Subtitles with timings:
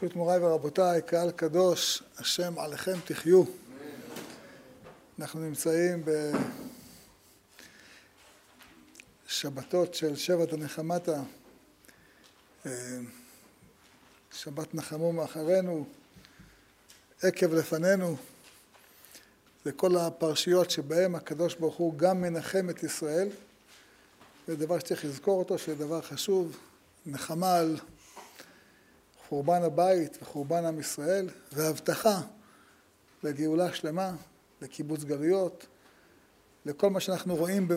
[0.00, 3.44] ברשות מוריי ורבותיי, קהל קדוש, השם עליכם תחיו.
[5.18, 6.04] אנחנו נמצאים
[9.26, 11.22] בשבתות של שבט הנחמתה,
[14.32, 15.86] שבת נחמו מאחרינו,
[17.22, 18.16] עקב לפנינו.
[19.64, 23.28] זה כל הפרשיות שבהם הקדוש ברוך הוא גם מנחם את ישראל.
[24.46, 26.56] זה דבר שצריך לזכור אותו, שזה דבר חשוב,
[27.06, 27.76] נחמה על
[29.30, 32.20] חורבן הבית וחורבן עם ישראל, והבטחה
[33.22, 34.14] לגאולה שלמה,
[34.62, 35.66] לקיבוץ גלויות,
[36.66, 37.68] לכל מה שאנחנו רואים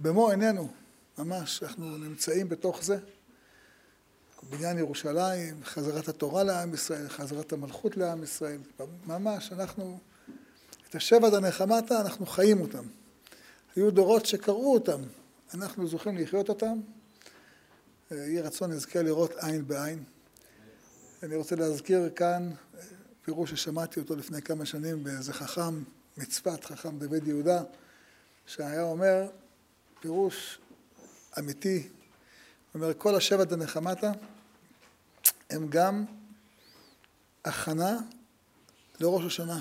[0.00, 0.68] במו עינינו,
[1.18, 2.98] ממש, אנחנו נמצאים בתוך זה.
[4.50, 8.58] בניין ירושלים, חזרת התורה לעם ישראל, חזרת המלכות לעם ישראל,
[9.06, 9.98] ממש, אנחנו,
[10.88, 12.84] את השבט הנחמתה, אנחנו חיים אותם.
[13.76, 15.00] היו דורות שקראו אותם,
[15.54, 16.80] אנחנו זוכים לחיות אותם.
[18.10, 20.04] יהי רצון נזכה לראות עין בעין.
[21.22, 22.50] אני רוצה להזכיר כאן
[23.22, 25.82] פירוש ששמעתי אותו לפני כמה שנים באיזה חכם
[26.16, 27.62] מצפת, חכם דוד יהודה,
[28.46, 29.28] שהיה אומר
[30.00, 30.58] פירוש
[31.38, 31.88] אמיתי,
[32.74, 34.12] אומר כל השבט הנחמתה
[35.50, 36.04] הם גם
[37.44, 37.98] הכנה
[39.00, 39.60] לראש השנה.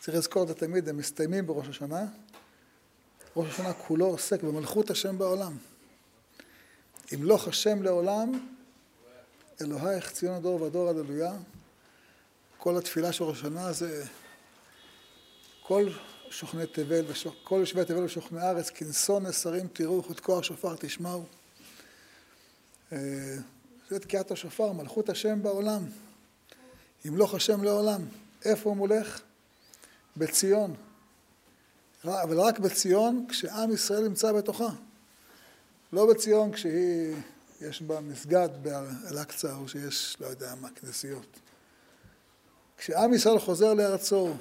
[0.00, 2.06] צריך לזכור את זה תמיד, הם מסתיימים בראש השנה.
[3.36, 5.56] ראש השנה כולו עוסק במלכות השם בעולם.
[7.12, 8.53] ימלוך השם לעולם,
[9.60, 11.32] אלוהיך ציון הדור ודור הללויה.
[12.58, 14.04] כל התפילה של ראש השנה זה
[15.62, 15.88] כל
[16.30, 17.04] שוכני תבל,
[17.44, 21.24] כל יושבי תבל ושוכני הארץ, כנסון נסרים תראו, חותקו השופר תשמעו.
[23.90, 25.82] זה תקיעת השופר, מלכות השם בעולם.
[27.04, 28.00] ימלוך השם לעולם.
[28.44, 29.20] איפה הוא מולך?
[30.16, 30.74] בציון.
[32.04, 34.68] אבל רק בציון כשעם ישראל נמצא בתוכה.
[35.92, 37.14] לא בציון כשהיא,
[37.60, 41.40] יש בה מסגד באל-אקצא, או שיש, לא יודע מה, כנסיות.
[42.76, 44.34] כשעם ישראל חוזר לארצו,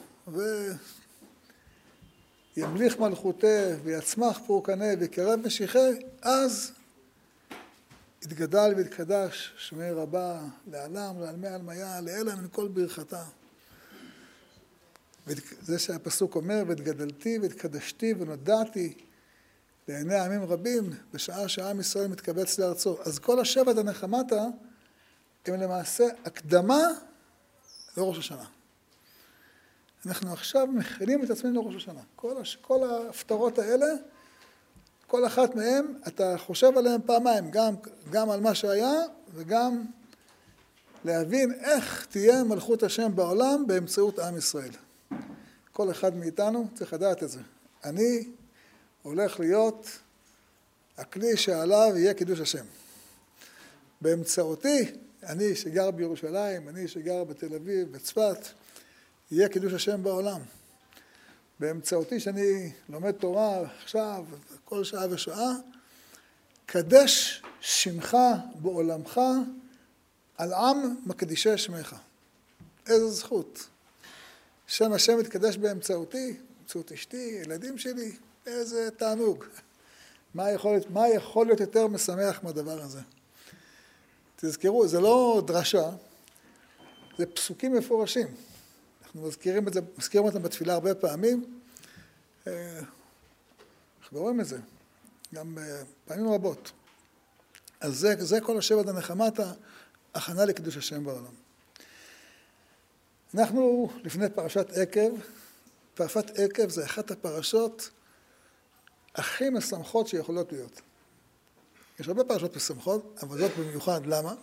[2.57, 6.71] וימליך מלכותה, ויצמח פורקנה, ויקרב משיחי, אז
[8.21, 10.41] יתגדל ויתקדש שמי רבה
[10.71, 13.23] לעלם, לעלמי עלמיה, לאלה מן כל ברכתה.
[15.61, 18.93] זה שהפסוק אומר, והתגדלתי והתקדשתי ונודעתי
[19.87, 22.97] לעיני עמים רבים, בשעה שעם ישראל מתקבץ לארצו.
[23.05, 24.43] אז כל השבט הנחמתה
[25.45, 26.81] הם למעשה הקדמה
[27.97, 28.45] לראש השנה.
[30.05, 32.01] אנחנו עכשיו מכינים את עצמנו לראש השנה.
[32.15, 32.55] כל, הש...
[32.61, 33.87] כל ההפטרות האלה,
[35.07, 37.75] כל אחת מהן, אתה חושב עליהן פעמיים, גם,
[38.11, 38.93] גם על מה שהיה
[39.33, 39.85] וגם
[41.05, 44.71] להבין איך תהיה מלכות השם בעולם באמצעות עם ישראל.
[45.71, 47.39] כל אחד מאיתנו צריך לדעת את זה.
[47.83, 48.27] אני
[49.03, 49.87] הולך להיות
[50.97, 52.65] הכלי שעליו יהיה קידוש השם.
[54.01, 54.91] באמצעותי,
[55.23, 58.37] אני שגר בירושלים, אני שגר בתל אביב, בצפת,
[59.31, 60.41] יהיה קידוש השם בעולם.
[61.59, 64.25] באמצעותי שאני לומד תורה עכשיו,
[64.65, 65.51] כל שעה ושעה,
[66.65, 68.17] קדש שמך
[68.55, 69.21] בעולמך
[70.37, 71.95] על עם מקדישי שמך.
[72.87, 73.67] איזו זכות.
[74.67, 78.11] שם השם מתקדש באמצעותי, באמצעות אשתי, ילדים שלי,
[78.45, 79.45] איזה תענוג.
[80.33, 82.99] מה יכול, מה יכול להיות יותר משמח מהדבר הזה?
[84.35, 85.89] תזכרו, זה לא דרשה,
[87.17, 88.27] זה פסוקים מפורשים.
[89.03, 91.59] אנחנו מזכירים, את זה, מזכירים אותם בתפילה הרבה פעמים.
[92.47, 92.79] אה,
[94.01, 94.57] אנחנו רואים את זה,
[95.33, 96.71] גם אה, פעמים רבות.
[97.81, 99.39] אז זה, זה כל השבט הנחמת
[100.13, 101.33] ההכנה לקידוש השם בעולם.
[103.33, 105.09] אנחנו לפני פרשת עקב,
[105.93, 107.89] פרשת עקב זה אחת הפרשות
[109.15, 110.81] הכי משמחות שיכולות להיות.
[111.99, 114.33] יש הרבה פרשות משמחות, אבל זאת במיוחד, למה?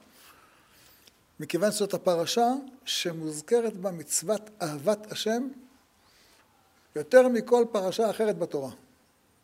[1.40, 2.48] מכיוון שזאת הפרשה
[2.84, 5.48] שמוזכרת בה מצוות אהבת השם
[6.96, 8.70] יותר מכל פרשה אחרת בתורה.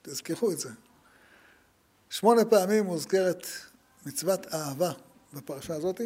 [0.03, 0.71] תזכחו את זה.
[2.11, 3.47] שמונה פעמים מוזכרת
[4.07, 4.93] מצוות אהבה
[5.33, 6.01] בפרשה הזאת.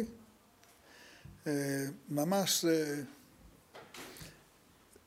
[1.47, 3.03] אה, ממש זה,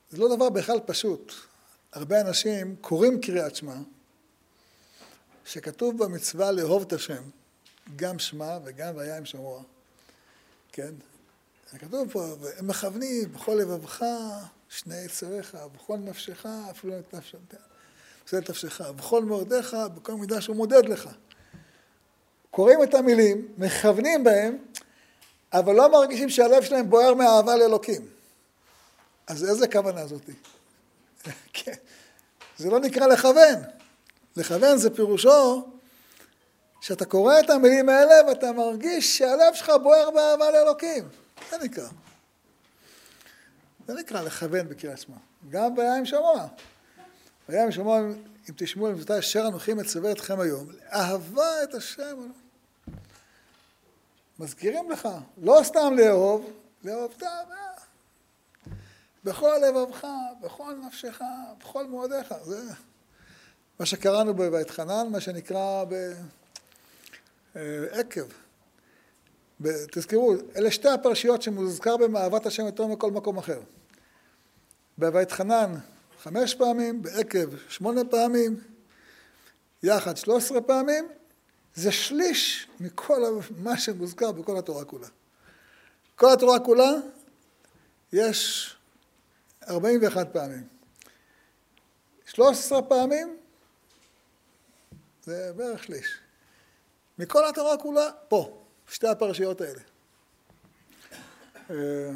[0.09, 1.33] זה לא דבר בכלל פשוט.
[1.93, 3.75] הרבה אנשים קוראים קריאת שמע,
[5.45, 7.23] שכתוב במצווה לאהוב את השם,
[7.95, 9.61] גם שמע וגם והיה עם שמוע,
[10.71, 10.93] כן?
[11.79, 12.25] כתוב פה,
[12.57, 14.05] הם מכוונים בכל לבבך
[14.69, 17.37] שני יצריך, בכל נפשך, אפילו את נפשך,
[18.25, 21.09] את נפשך, בכל מאודיך, בכל מידה שהוא מודד לך.
[22.51, 24.57] קוראים את המילים, מכוונים בהם,
[25.53, 28.07] אבל לא מרגישים שהלב שלהם בוער מאהבה לאלוקים.
[29.27, 30.33] אז איזה כוונה זאתי?
[31.53, 31.73] כן.
[32.57, 33.61] זה לא נקרא לכוון.
[34.37, 35.67] לכוון זה פירושו
[36.81, 41.09] שאתה קורא את המילים האלה ואתה מרגיש שהלב שלך בוער באהבה לאלוקים.
[41.49, 41.87] זה נקרא.
[43.87, 45.15] זה נקרא לכוון בקריאת שמע.
[45.49, 46.47] גם עם שמוע.
[47.49, 47.99] עם שמוע,
[48.49, 52.29] אם תשמעו למבטא אשר אנוכי מצווה אתכם היום, אהבה את השם.
[54.39, 56.51] מזכירים לך, לא סתם לאהוב,
[56.83, 57.29] לאהוב לאהובתה
[59.23, 60.07] בכל לבבך,
[60.41, 61.21] בכל נפשך,
[61.59, 62.33] בכל מועדיך.
[62.43, 62.73] זה
[63.79, 65.83] מה שקראנו ב"ואתחנן", מה שנקרא
[67.55, 68.25] בעקב.
[69.61, 73.61] תזכרו, אלה שתי הפרשיות שמוזכר בהם אהבת השם יותר מכל מקום אחר.
[74.97, 75.75] ב"ואתחנן"
[76.23, 78.59] חמש פעמים, בעקב שמונה פעמים,
[79.83, 81.07] יחד שלוש עשרה פעמים,
[81.75, 85.07] זה שליש מכל מה שמוזכר בכל התורה כולה.
[86.15, 86.91] כל התורה כולה
[88.13, 88.75] יש
[89.69, 90.67] 41 פעמים.
[92.25, 93.37] 13 פעמים
[95.25, 96.17] זה בערך שליש.
[97.17, 99.81] מכל התורה כולה, פה, שתי הפרשיות האלה.
[101.69, 102.11] אה,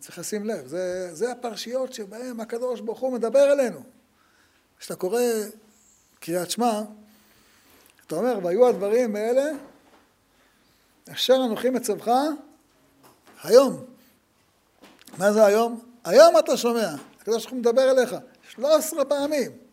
[0.00, 3.82] צריך לשים לב, זה, זה הפרשיות שבהן הקדוש ברוך הוא מדבר אלינו.
[4.78, 5.20] כשאתה קורא
[6.20, 6.82] קריאת שמע,
[8.06, 9.50] אתה אומר, והיו הדברים האלה
[11.12, 12.08] אשר אנוכי מצווך
[13.42, 13.84] היום.
[15.18, 15.84] מה זה היום?
[16.04, 18.16] היום אתה שומע, הקדוש ברוך הוא מדבר אליך,
[18.48, 19.63] 13 פעמים.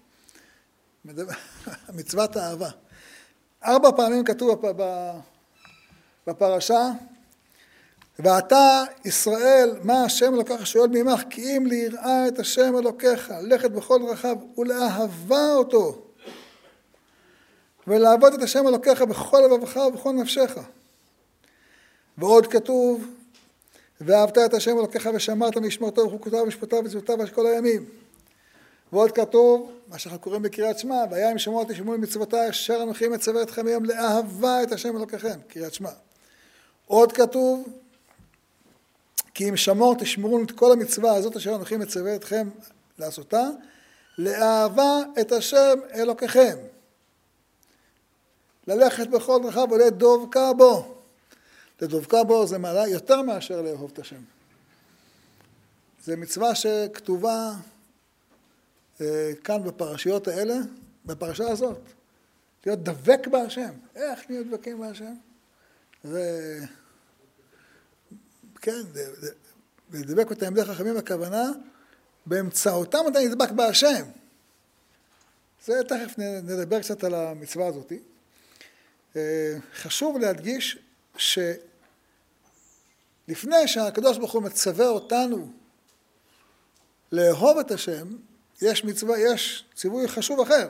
[1.97, 2.69] מצוות האהבה.
[3.65, 4.61] ארבע פעמים כתוב
[6.27, 6.89] בפרשה,
[8.19, 13.99] ואתה ישראל, מה השם אלוקיך שואל ממך, כי אם ליראה את השם אלוקיך, ללכת בכל
[14.07, 16.01] דרכיו ולאהבה אותו,
[17.87, 20.57] ולעבוד את השם אלוקיך בכל לבבך ובכל נפשך.
[22.17, 23.07] ועוד כתוב,
[24.01, 27.85] ואהבת את השם אלוקיך ושמרת משמרתו וחוקותיו ומשפטיו ומצוותיו כל הימים.
[28.91, 33.41] ועוד כתוב, מה שאנחנו קוראים בקריאת שמע, והיה אם שמוע תשמעו מצוותיי אשר אנוכי מצווה
[33.41, 35.89] אתכם היום לאהבה את השם אלוקיכם, קריאת שמע.
[36.85, 37.67] עוד כתוב,
[39.33, 42.49] כי אם שמור תשמרו את כל המצווה הזאת אשר אנוכי מצווה אתכם
[42.99, 43.47] לעשותה,
[44.17, 46.57] לאהבה את השם אלוקיכם.
[48.67, 50.95] ללכת בכל דרכיו ולדבקה בו.
[51.81, 54.21] לדבקה בו זה מעלה יותר מאשר לאהוב את השם.
[56.03, 57.53] זה מצווה שכתובה
[59.43, 60.55] כאן בפרשיות האלה,
[61.05, 61.79] בפרשה הזאת.
[62.65, 63.71] להיות דבק בהשם.
[63.95, 65.13] איך נהיה דבקים בהשם?
[66.03, 66.59] זה...
[68.61, 68.81] כן,
[69.93, 71.51] לדבק בתלמידי חכמים הכוונה,
[72.25, 74.05] באמצעותם אתה נדבק בהשם.
[75.65, 77.91] זה תכף נדבר קצת על המצווה הזאת.
[79.15, 80.77] אה, חשוב להדגיש
[81.17, 81.39] ש...
[83.27, 85.51] לפני שהקדוש ברוך הוא מצווה אותנו
[87.11, 88.07] לאהוב את השם,
[88.61, 90.69] יש מצווה, יש ציווי חשוב אחר.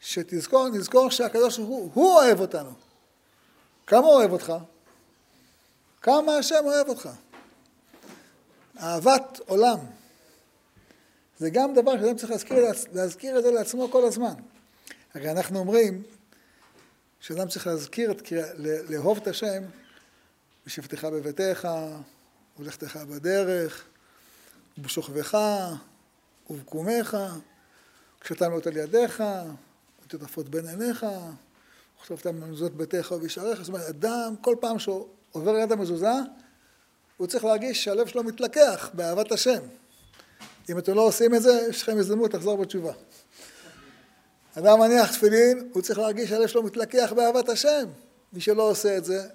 [0.00, 2.72] שתזכור, נזכור שהקדוש ברוך הוא, הוא אוהב אותנו.
[3.86, 4.52] כמה הוא אוהב אותך?
[6.02, 7.08] כמה השם אוהב אותך.
[8.80, 9.78] אהבת עולם.
[11.38, 14.34] זה גם דבר שאדם צריך להזכיר, להזכיר את זה לעצמו כל הזמן.
[15.14, 16.02] הרי אנחנו אומרים
[17.20, 18.32] שאדם צריך להזכיר, את,
[18.88, 19.62] לאהוב את השם
[20.66, 21.68] בשבתך בביתך,
[22.58, 23.84] ולכתך בדרך,
[24.78, 25.38] ובשוכבך,
[26.50, 27.16] ובקומך,
[28.20, 29.22] כשאתה מאות על ידיך,
[30.04, 31.06] ותטפות בין עיניך,
[32.02, 33.60] וכתבת מזוזות ביתך ובשעריך.
[33.62, 36.12] זאת אומרת, אדם, כל פעם שהוא עובר ליד המזוזה,
[37.16, 39.60] הוא צריך להרגיש שהלב שלו מתלקח באהבת השם.
[40.70, 42.92] אם אתם לא עושים את זה, יש לכם הזדמנות לחזור בתשובה.
[44.58, 47.88] אדם מניח תפילין, הוא צריך להרגיש שהלב שלו מתלקח באהבת השם.
[48.32, 49.28] מי שלא עושה את זה,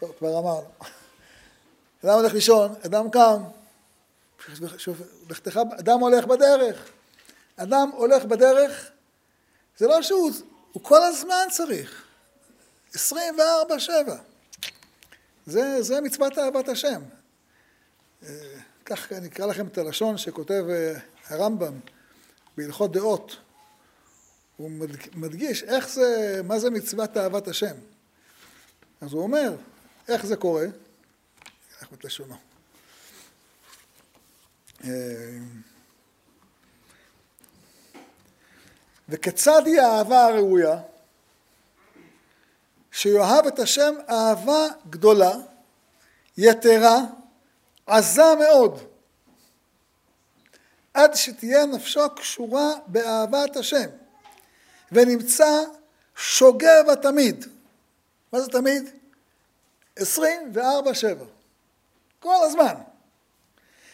[0.00, 0.68] טוב, כבר אמרנו.
[2.04, 3.42] אדם הולך לישון, אדם קם,
[5.78, 6.90] אדם הולך בדרך.
[7.56, 8.90] אדם הולך בדרך,
[9.76, 10.30] זה לא שהוא,
[10.72, 12.04] הוא כל הזמן צריך.
[12.94, 12.98] 24-7.
[15.46, 17.02] זה, זה מצוות אהבת השם.
[18.22, 18.28] אה,
[18.84, 21.78] כך אני אקרא לכם את הלשון שכותב אה, הרמב"ם
[22.56, 23.36] בהלכות דעות.
[24.56, 24.70] הוא
[25.14, 27.74] מדגיש איך זה, מה זה מצוות אהבת השם.
[29.00, 29.54] אז הוא אומר,
[30.08, 30.66] איך זה קורה?
[31.80, 32.51] איך את.
[34.84, 34.90] אה,
[39.08, 40.80] וכיצד היא האהבה הראויה?
[42.92, 45.32] שיאהב את השם אהבה גדולה,
[46.38, 46.98] יתרה,
[47.86, 48.78] עזה מאוד,
[50.94, 53.88] עד שתהיה נפשו קשורה באהבת השם,
[54.92, 55.64] ונמצא
[56.16, 57.10] שוגה בה.
[58.32, 58.90] מה זה תמיד?
[59.96, 61.24] עשרים וארבע שבע.
[62.20, 62.74] כל הזמן.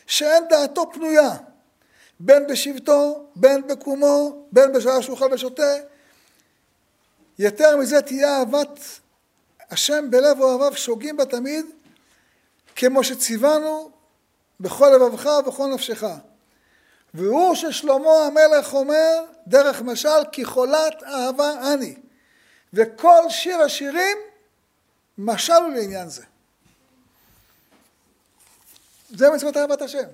[0.08, 1.30] שאין דעתו פנויה,
[2.20, 5.74] בין בשבטו, בין בקומו, בין בשעה שהוא אוכל ושותה.
[7.38, 8.80] יותר מזה תהיה אהבת
[9.70, 11.66] השם בלב אוהביו שוגים בה תמיד,
[12.76, 13.90] כמו שציוונו
[14.60, 16.04] בכל לבבך ובכל נפשך.
[17.14, 21.96] והוא ששלמה המלך אומר דרך משל כי חולת אהבה אני.
[22.74, 24.18] וכל שיר השירים
[25.18, 26.22] משל הוא לעניין זה.
[29.08, 30.08] זה מצוות אהבת השם.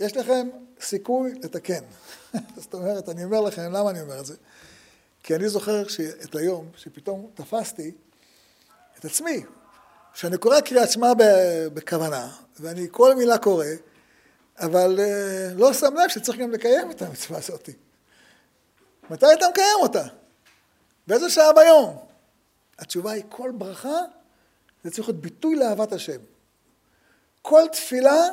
[0.00, 0.48] יש לכם
[0.80, 1.84] סיכוי לתקן.
[2.62, 4.34] זאת אומרת, אני אומר לכם, למה אני אומר את זה?
[5.22, 5.82] כי אני זוכר
[6.24, 7.92] את היום שפתאום תפסתי
[8.98, 9.44] את עצמי,
[10.14, 11.12] שאני קורא קריאת שמע
[11.74, 13.66] בכוונה, ואני כל מילה קורא,
[14.58, 17.68] אבל uh, לא שם לב שצריך גם לקיים את המצווה הזאת.
[19.10, 20.04] מתי אתה מקיים אותה?
[21.06, 21.98] באיזה שעה ביום?
[22.78, 23.98] התשובה היא כל ברכה
[24.84, 26.18] זה צריך להיות ביטוי לאהבת השם.
[27.46, 28.28] כל תפילה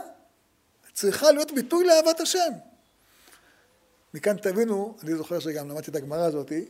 [0.94, 2.51] צריכה להיות ביטוי לאהבת השם.
[4.13, 6.65] מכאן תבינו, אני זוכר שגם למדתי את הגמרא הזאתי,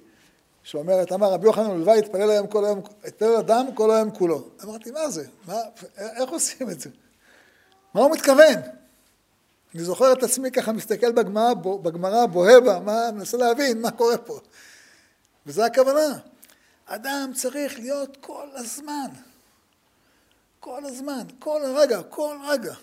[0.64, 4.50] שאומרת, אמר רבי יוחנן ולוואי התפלל היום כל היום, התפלל אדם כל היום כולו.
[4.64, 5.26] אמרתי, מה זה?
[5.48, 5.56] מה,
[5.98, 6.90] איך עושים את זה?
[7.94, 8.56] מה הוא מתכוון?
[9.76, 14.18] אני זוכר את עצמי ככה מסתכל בגמרא, בגמרא בוהה בה, מה, מנסה להבין מה קורה
[14.18, 14.40] פה.
[15.46, 16.18] וזו הכוונה.
[16.86, 19.31] אדם צריך להיות כל הזמן.
[20.62, 22.74] כל הזמן, כל רגע, כל רגע.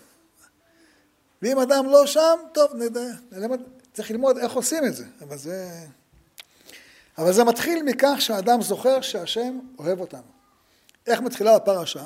[1.41, 3.01] ואם אדם לא שם, טוב, נדע,
[3.93, 5.05] צריך ללמוד איך עושים את זה.
[5.21, 5.85] אבל זה...
[7.17, 10.21] אבל זה מתחיל מכך שהאדם זוכר שהשם אוהב אותנו.
[11.07, 12.05] איך מתחילה הפרשה?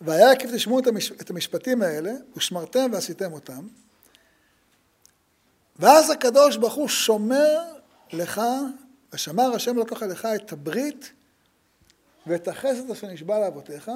[0.00, 0.78] והיה כי תשמעו
[1.20, 3.66] את המשפטים האלה, ושמרתם ועשיתם אותם,
[5.76, 7.60] ואז הקדוש ברוך הוא שומר
[8.12, 8.40] לך,
[9.12, 11.12] ושמר השם לקחה לך את הברית
[12.26, 13.90] ואת החסד אשר נשבע לאבותיך.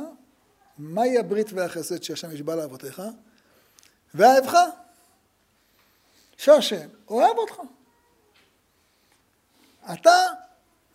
[0.79, 3.03] מהי הברית והחסד שהשם נשבע לאבותיך?
[4.15, 4.59] ואהבך.
[6.37, 7.55] שהשם אוהב אותך.
[9.93, 10.17] אתה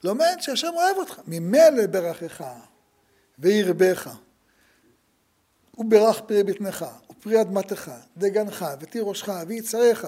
[0.03, 1.19] לומד שהשם אוהב אותך.
[1.27, 2.43] ממילא ברכך
[3.39, 4.09] וירבך.
[5.77, 10.07] וברך פרי בטנך, ופרי אדמתך, דגנך, ותירושך, ויצריך.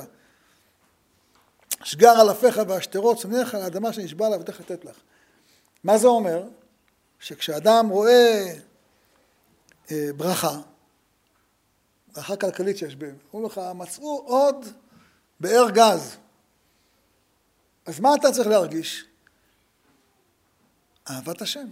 [1.83, 4.95] שגר אלפיך והשטרות, שונאיך לאדמה שנשבע לה ותכף לתת לך.
[5.83, 6.43] מה זה אומר?
[7.19, 8.53] שכשאדם רואה אה,
[9.91, 10.59] ברכה,
[12.13, 14.65] ברכה כלכלית שיש בהם, אומרים לך, מצאו עוד
[15.39, 16.17] באר גז.
[17.85, 19.05] אז מה אתה צריך להרגיש?
[21.09, 21.67] אהבת השם.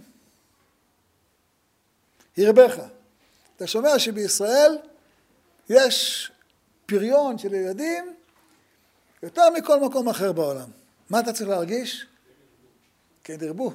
[2.36, 2.74] ירבך.
[3.56, 4.78] אתה שומע שבישראל
[5.68, 6.32] יש
[6.86, 8.16] פריון של ילדים
[9.22, 10.68] יותר מכל מקום אחר בעולם.
[11.10, 12.06] מה אתה צריך להרגיש?
[13.24, 13.72] כן, ירבו.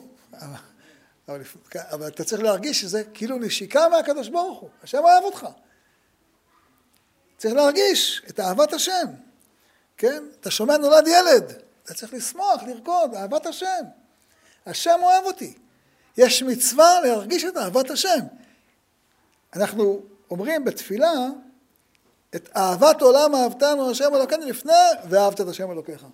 [1.27, 4.69] אבל, אבל, אבל אתה צריך להרגיש שזה כאילו נשיקה מהקדוש ברוך הוא.
[4.83, 5.47] השם אוהב אותך.
[7.37, 9.07] צריך להרגיש את אהבת השם.
[9.97, 10.23] כן?
[10.39, 11.53] אתה שומע נולד ילד.
[11.83, 13.83] אתה צריך לשמוח, לרקוד, אהבת השם.
[14.65, 15.53] השם אוהב אותי.
[16.17, 18.19] יש מצווה להרגיש את אהבת השם.
[19.55, 21.13] אנחנו אומרים בתפילה
[22.35, 24.73] את אהבת עולם אהבתנו השם אלוקינו לפני
[25.09, 26.05] ואהבת את השם אלוקיך.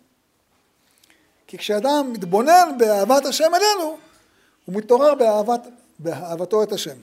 [1.48, 3.98] כי כשאדם מתבונן באהבת השם אלינו,
[4.66, 5.62] הוא מתעורר באהבת,
[6.00, 6.98] באהבתו את השם.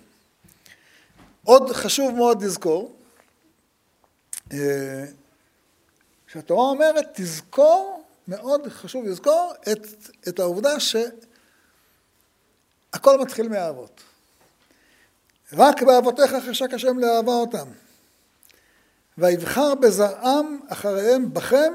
[1.44, 2.96] עוד חשוב מאוד לזכור,
[4.52, 5.04] אה,
[6.26, 9.86] שהתורה אומרת, תזכור, מאוד חשוב לזכור את,
[10.28, 11.18] את העובדה שהכל
[13.18, 14.00] מתחיל מאהבות.
[15.52, 17.68] רק באבותיך חשק השם לאהבה אותם.
[19.18, 21.72] ויבחר בזרעם אחריהם בכם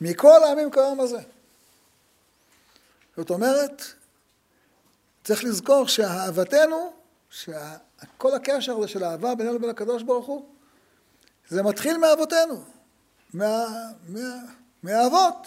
[0.00, 1.20] מכל העמים כיום הזה.
[3.16, 3.82] זאת אומרת,
[5.26, 6.92] צריך לזכור שאהבתנו,
[7.30, 10.44] שכל הקשר הזה של אהבה בינינו לבין הקדוש ברוך הוא,
[11.48, 12.64] זה מתחיל מאבותינו,
[13.34, 13.64] מה,
[14.08, 14.38] מה,
[14.82, 15.46] מהאבות.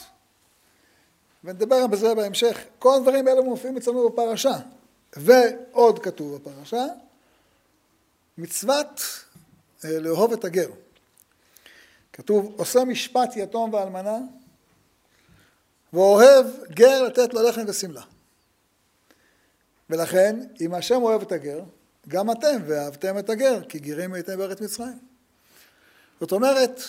[1.44, 2.60] ונדבר בזה בהמשך.
[2.80, 4.58] כל הדברים האלה מופיעים אצלנו בפרשה.
[5.16, 6.86] ועוד כתוב בפרשה,
[8.38, 9.02] מצוות
[9.86, 10.70] אה, לאהוב את הגר.
[12.14, 14.18] כתוב, עושה משפט יתום ואלמנה,
[15.94, 18.02] ואוהב גר לתת לו לחם ושמלה.
[19.90, 21.64] ולכן, אם השם אוהב את הגר,
[22.08, 25.00] גם אתם ואהבתם את הגר, כי גרים הייתם בארץ מצרים.
[26.20, 26.82] זאת אומרת,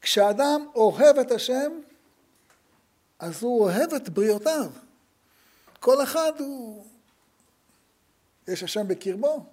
[0.00, 1.72] כשאדם אוהב את השם,
[3.18, 4.70] אז הוא אוהב את בריאותיו.
[5.80, 6.84] כל אחד הוא...
[8.48, 9.44] יש השם בקרבו,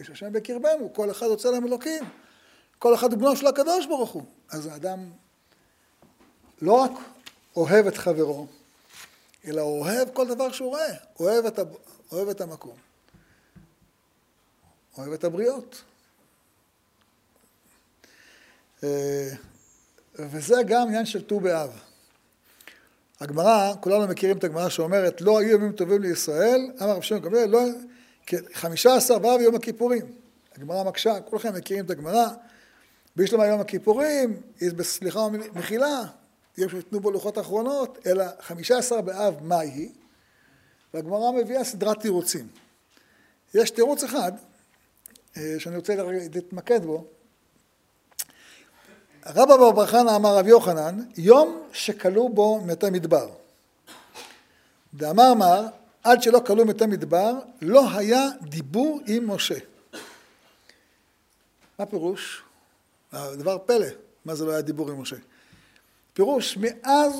[0.00, 2.04] יש השם בקרבנו, כל אחד רוצה להם אלוקים.
[2.78, 4.22] כל אחד הוא בנו של הקדוש ברוך הוא.
[4.50, 5.10] אז האדם
[6.62, 6.90] לא רק
[7.56, 8.46] אוהב את חברו,
[9.46, 11.58] אלא אוהב כל דבר שהוא רואה, אוהב את,
[12.12, 12.76] אוהב את המקום,
[14.98, 15.82] אוהב את הבריות.
[18.84, 19.30] אה,
[20.14, 21.80] וזה גם עניין של ט"ו באב.
[23.20, 27.50] הגמרא, כולנו מכירים את הגמרא שאומרת, לא היו ימים טובים לישראל, אמר רב שמעון גמליאל,
[27.50, 27.60] לא,
[28.26, 30.06] כן, חמישה עשר באב יום הכיפורים.
[30.56, 32.26] הגמרא מקשה, כולכם מכירים את הגמרא.
[33.16, 34.40] בישלמה יום הכיפורים,
[34.76, 36.02] בסליחה ומחילה,
[36.58, 39.90] יום שניתנו בו לוחות אחרונות, אלא חמישה עשר באב מאי היא,
[40.94, 42.48] והגמרא מביאה סדרת תירוצים.
[43.54, 44.32] יש תירוץ אחד,
[45.36, 45.94] אה, שאני רוצה
[46.34, 47.04] להתמקד בו.
[49.26, 53.30] רבא בר בר חנא אמר רב יוחנן, יום שכלו בו מתי מדבר.
[54.94, 55.66] דאמר מר,
[56.02, 57.32] עד שלא כלו מתי מדבר,
[57.62, 59.58] לא היה דיבור עם משה.
[61.78, 62.42] מה פירוש?
[63.12, 63.86] דבר פלא,
[64.24, 65.16] מה זה לא היה דיבור עם משה?
[66.14, 67.12] פירוש, מאז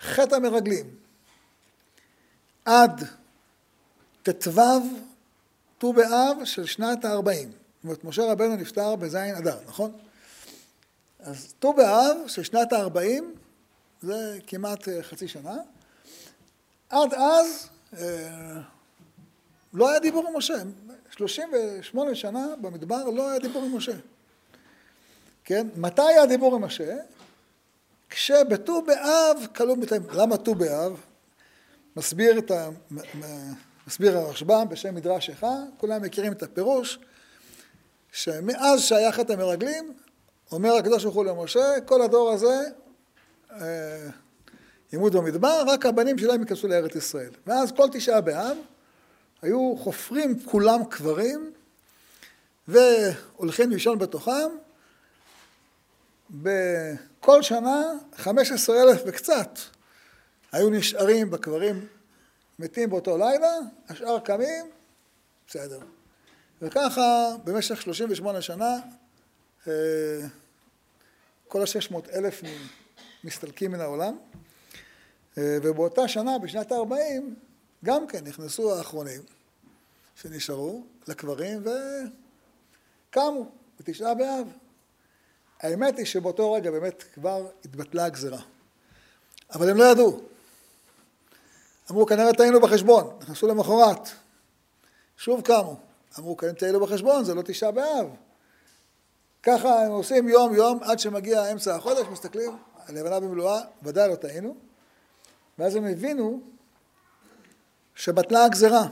[0.00, 0.86] חטא המרגלים
[2.64, 3.04] עד
[4.22, 4.60] ט"ו
[5.78, 7.48] ט"ו באב של שנת הארבעים.
[7.50, 9.92] זאת אומרת, משה רבנו נפטר בזין אדר, נכון?
[11.20, 13.34] אז ט"ו באב של שנת הארבעים,
[14.02, 15.56] זה כמעט אה, חצי שנה.
[16.88, 17.68] עד אז
[17.98, 18.60] אה,
[19.74, 20.62] לא היה דיבור עם משה.
[21.10, 23.92] 38 שנה במדבר לא היה דיבור עם משה.
[25.44, 25.66] כן?
[25.76, 26.96] מתי היה דיבור עם משה?
[28.10, 30.02] כשבט"ו באב כלו מתאים.
[30.12, 31.00] למה ט"ו באב?
[31.96, 32.68] מסביר את ה...
[33.86, 36.98] מסביר הרשב"ם בשם מדרש אחד, כולם מכירים את הפירוש,
[38.12, 39.92] שמאז שהיה חטא המרגלים,
[40.52, 42.60] אומר הקדוש ברוך הוא למשה, כל הדור הזה
[43.52, 44.08] אה,
[44.92, 47.30] ימות במדבר, רק הבנים שלהם ייכנסו לארץ ישראל.
[47.46, 48.56] ואז כל תשעה באב
[49.42, 51.52] היו חופרים כולם קברים
[52.68, 54.48] והולכים לישון בתוכם.
[57.20, 59.58] בכל שנה 15 אלף וקצת
[60.52, 61.86] היו נשארים בקברים
[62.58, 63.52] מתים באותו לילה,
[63.88, 64.70] השאר קמים,
[65.48, 65.80] בסדר.
[66.62, 68.78] וככה במשך 38 שנה
[69.66, 69.72] אה,
[71.48, 72.42] כל ה-600 אלף
[73.24, 74.18] מסתלקים מן העולם,
[75.38, 77.22] אה, ובאותה שנה, בשנת ה-40,
[77.84, 79.20] גם כן נכנסו האחרונים
[80.14, 81.62] שנשארו לקברים
[83.10, 84.48] וקמו בתשעה באב.
[85.60, 88.40] האמת היא שבאותו רגע באמת כבר התבטלה הגזרה.
[89.54, 90.20] אבל הם לא ידעו.
[91.90, 94.08] אמרו, כנראה טעינו בחשבון, נכנסו למחרת.
[95.16, 95.76] שוב קמו.
[96.18, 98.06] אמרו, כנראה טעינו בחשבון, זה לא תשעה באב.
[99.42, 104.56] ככה הם עושים יום-יום עד שמגיע אמצע החודש, מסתכלים, הלבנה במלואה, ודאי לא טעינו.
[105.58, 106.40] ואז הם הבינו
[107.94, 108.86] שבטלה הגזרה.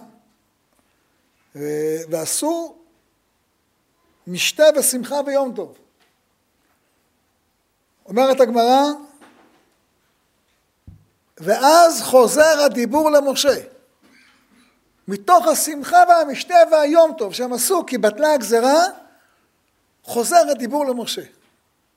[2.10, 2.76] ועשו
[4.26, 5.78] משתה ושמחה ויום טוב.
[8.08, 8.82] אומרת הגמרא,
[11.38, 13.54] ואז חוזר הדיבור למשה.
[15.08, 18.84] מתוך השמחה והמשתה והיום טוב שהם עשו כי בטלה הגזרה,
[20.02, 21.22] חוזר הדיבור למשה.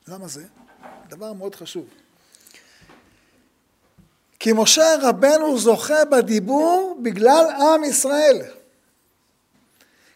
[0.07, 0.43] למה זה?
[1.09, 1.85] דבר מאוד חשוב.
[4.39, 8.41] כי משה רבנו זוכה בדיבור בגלל עם ישראל.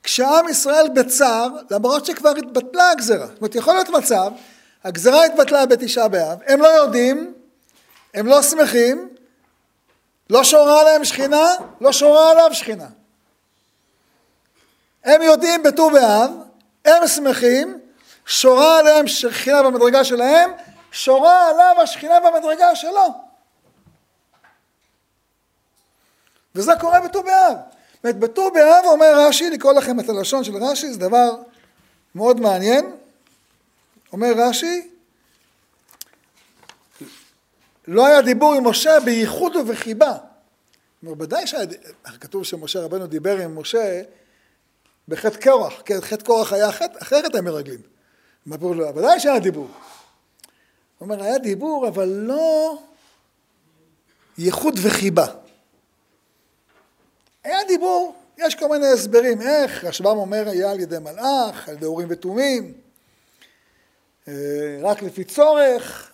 [0.03, 4.31] כשעם ישראל בצער, למרות שכבר התבטלה הגזרה, זאת אומרת יכול להיות מצב,
[4.83, 7.33] הגזרה התבטלה בתשעה באב, הם לא יודעים,
[8.13, 9.09] הם לא שמחים,
[10.29, 12.87] לא שורה עליהם שכינה, לא שורה עליו שכינה.
[15.03, 16.31] הם יודעים בט"ו באב,
[16.85, 17.79] הם שמחים,
[18.25, 20.51] שורה עליהם שכינה במדרגה שלהם,
[20.91, 23.07] שורה עליו השכינה במדרגה שלו.
[26.55, 27.55] וזה קורה בט"ו באב.
[27.57, 31.35] זאת אומרת, בט"ו באב אומר רש"י, לקרוא לכם את הלשון של רש"י, זה דבר
[32.15, 32.95] מאוד מעניין.
[34.13, 34.89] אומר רש"י,
[37.87, 40.17] לא היה דיבור עם משה בייחוד ובחיבה.
[41.01, 44.01] כלומר, ודאי שכתוב שמשה רבנו דיבר עם משה
[45.07, 47.81] בחטא קורח, כן, חטא קורח היה חטא, אחרי חטא המרגלים.
[48.45, 48.95] מה לו?
[48.95, 49.67] ודאי שהיה דיבור.
[49.67, 52.77] הוא אומר, היה דיבור, אבל לא
[54.37, 55.25] ייחוד וחיבה.
[57.43, 61.85] היה דיבור, יש כל מיני הסברים, איך, רשב"ם אומר, היה על ידי מלאך, על ידי
[61.85, 62.73] אורים ותומים,
[64.81, 66.11] רק לפי צורך,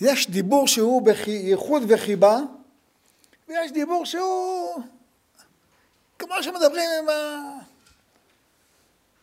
[0.00, 2.38] יש דיבור שהוא בייחוד וחיבה,
[3.48, 4.82] ויש דיבור שהוא
[6.18, 7.06] כמו שמדברים עם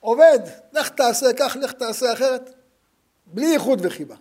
[0.01, 0.39] העובד,
[0.73, 2.53] לך תעשה כך, לך תעשה אחרת,
[3.25, 4.15] בלי ייחוד וחיבה.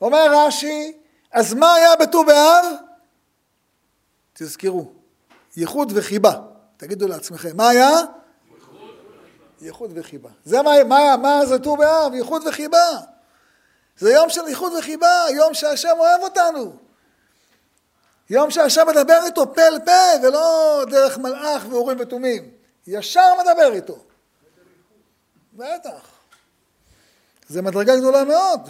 [0.00, 0.92] אומר רש"י,
[1.30, 2.64] אז מה היה בט"ו באב?
[4.32, 4.92] תזכרו,
[5.56, 6.40] ייחוד וחיבה.
[6.76, 7.90] תגידו לעצמכם, מה היה?
[9.62, 10.30] ייחוד וחיבה.
[10.44, 12.14] זה מה, מה, מה זה ט"ו באב?
[12.14, 12.88] ייחוד וחיבה.
[13.98, 16.76] זה יום של איחוד וחיבה, יום שהשם אוהב אותנו.
[18.30, 22.50] יום שהשם מדבר איתו פה אל פה, ולא דרך מלאך ואורים ותומים.
[22.86, 24.04] ישר מדבר איתו.
[25.52, 26.10] בטח.
[27.48, 28.60] זה מדרגה גדולה מאוד.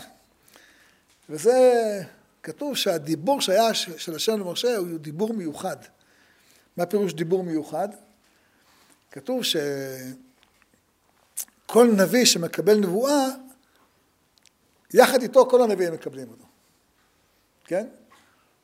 [1.31, 2.00] וזה,
[2.42, 5.76] כתוב שהדיבור שהיה של השם למשה הוא דיבור מיוחד.
[6.76, 7.88] מה פירוש דיבור מיוחד?
[9.11, 9.42] כתוב
[11.73, 13.27] שכל נביא שמקבל נבואה,
[14.95, 16.45] יחד איתו כל הנביאים מקבלים אותו,
[17.65, 17.87] כן?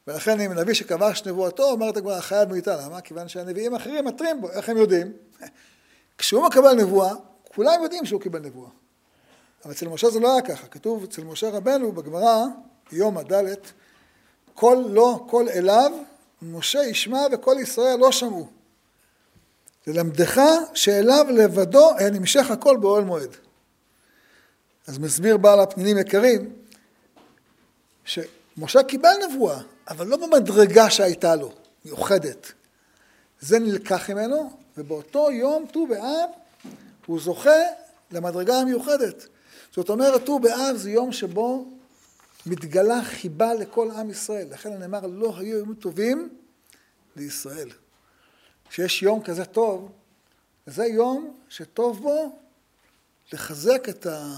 [0.07, 3.01] ולכן אם נביא שכבש נבואתו, אומרת הגמרא חייב מאיתה, למה?
[3.01, 5.13] כיוון שהנביאים האחרים מתרים בו, איך הם יודעים?
[6.19, 7.15] כשהוא מקבל נבואה,
[7.55, 8.71] כולם יודעים שהוא קיבל נבואה.
[9.65, 12.45] אבל אצל משה זה לא היה ככה, כתוב אצל משה רבנו בגמרא,
[12.93, 13.45] יום הד',
[14.55, 15.93] כל לא, כל אליו,
[16.43, 18.58] משה ישמע וכל ישראל לא שמעו.
[19.89, 20.41] ללמדך
[20.75, 23.37] שאליו לבדו היה נמשך הכל באוהל מועד.
[24.87, 26.53] אז מסביר בעל הפנינים יקרים,
[28.05, 31.53] שמשה קיבל נבואה, אבל לא במדרגה שהייתה לו,
[31.85, 32.53] מיוחדת.
[33.41, 36.31] זה נלקח ממנו, ובאותו יום, ט"ו באב,
[37.07, 37.61] הוא זוכה
[38.11, 39.27] למדרגה המיוחדת.
[39.73, 41.69] זאת אומרת, ט"ו באב זה יום שבו
[42.47, 44.47] מתגלה חיבה לכל עם ישראל.
[44.51, 46.29] לכן נאמר, לא היו ימים טובים
[47.17, 47.69] לישראל.
[48.69, 49.93] כשיש יום כזה טוב,
[50.67, 52.39] זה יום שטוב בו
[53.33, 54.35] לחזק את ה...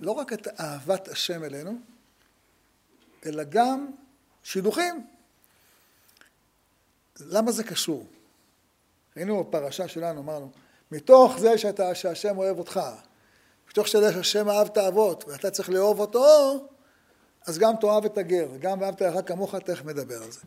[0.00, 1.78] לא רק את אהבת השם אלינו,
[3.26, 3.90] אלא גם
[4.42, 5.06] שידוכים.
[7.20, 8.06] למה זה קשור?
[9.16, 10.50] ראינו בפרשה שלנו, אמרנו,
[10.90, 12.80] מתוך זה שאתה, שהשם אוהב אותך,
[13.70, 16.26] מתוך שזה שהשם אהב את האבות, ואתה צריך לאהוב אותו,
[17.46, 20.40] אז גם תאהב את הגר, וגם ואהבת לך כמוך, תכף נדבר על זה.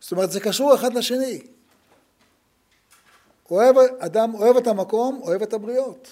[0.00, 1.42] זאת אומרת, זה קשור אחד לשני.
[3.50, 6.08] אוהב, אדם אוהב את המקום, אוהב את הבריות.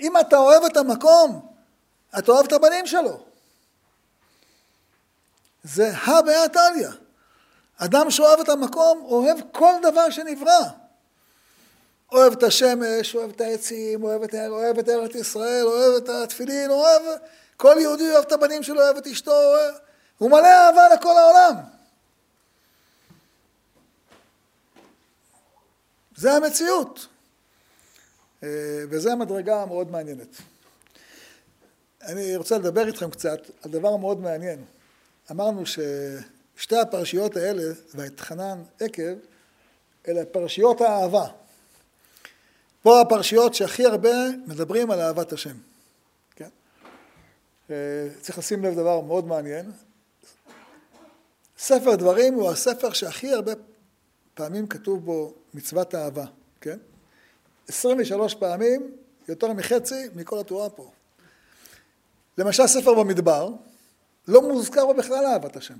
[0.00, 1.46] אם אתה אוהב את המקום,
[2.18, 3.18] אתה אוהב את הבנים שלו.
[5.64, 6.88] זה הא בהא תליא.
[7.76, 10.60] אדם שאוהב את המקום, אוהב כל דבר שנברא.
[12.12, 16.70] אוהב את השמש, אוהב את העצים, אוהב את, אוהב את ארץ ישראל, אוהב את התפילין,
[16.70, 17.02] אוהב...
[17.56, 19.74] כל יהודי אוהב את הבנים שלו, אוהב את אשתו, אוהב...
[20.18, 21.54] הוא מלא אהבה לכל העולם.
[26.16, 27.06] זה המציאות.
[28.42, 28.48] אה,
[28.90, 30.36] וזו המדרגה המאוד מעניינת.
[32.02, 34.64] אני רוצה לדבר איתכם קצת על דבר מאוד מעניין.
[35.30, 39.14] אמרנו ששתי הפרשיות האלה, ואתחנן עקב,
[40.08, 41.26] אלה פרשיות האהבה.
[42.82, 45.56] פה הפרשיות שהכי הרבה מדברים על אהבת השם.
[46.36, 46.48] כן?
[47.70, 49.72] אה, צריך לשים לב דבר מאוד מעניין.
[51.58, 53.52] ספר דברים הוא הספר שהכי הרבה
[54.34, 56.24] פעמים כתוב בו מצוות אהבה,
[56.60, 56.78] כן?
[57.68, 58.90] 23 פעמים,
[59.28, 60.90] יותר מחצי מכל התורה פה.
[62.38, 63.48] למשל ספר במדבר,
[64.28, 65.74] לא מוזכר בו בכלל אהבת השם.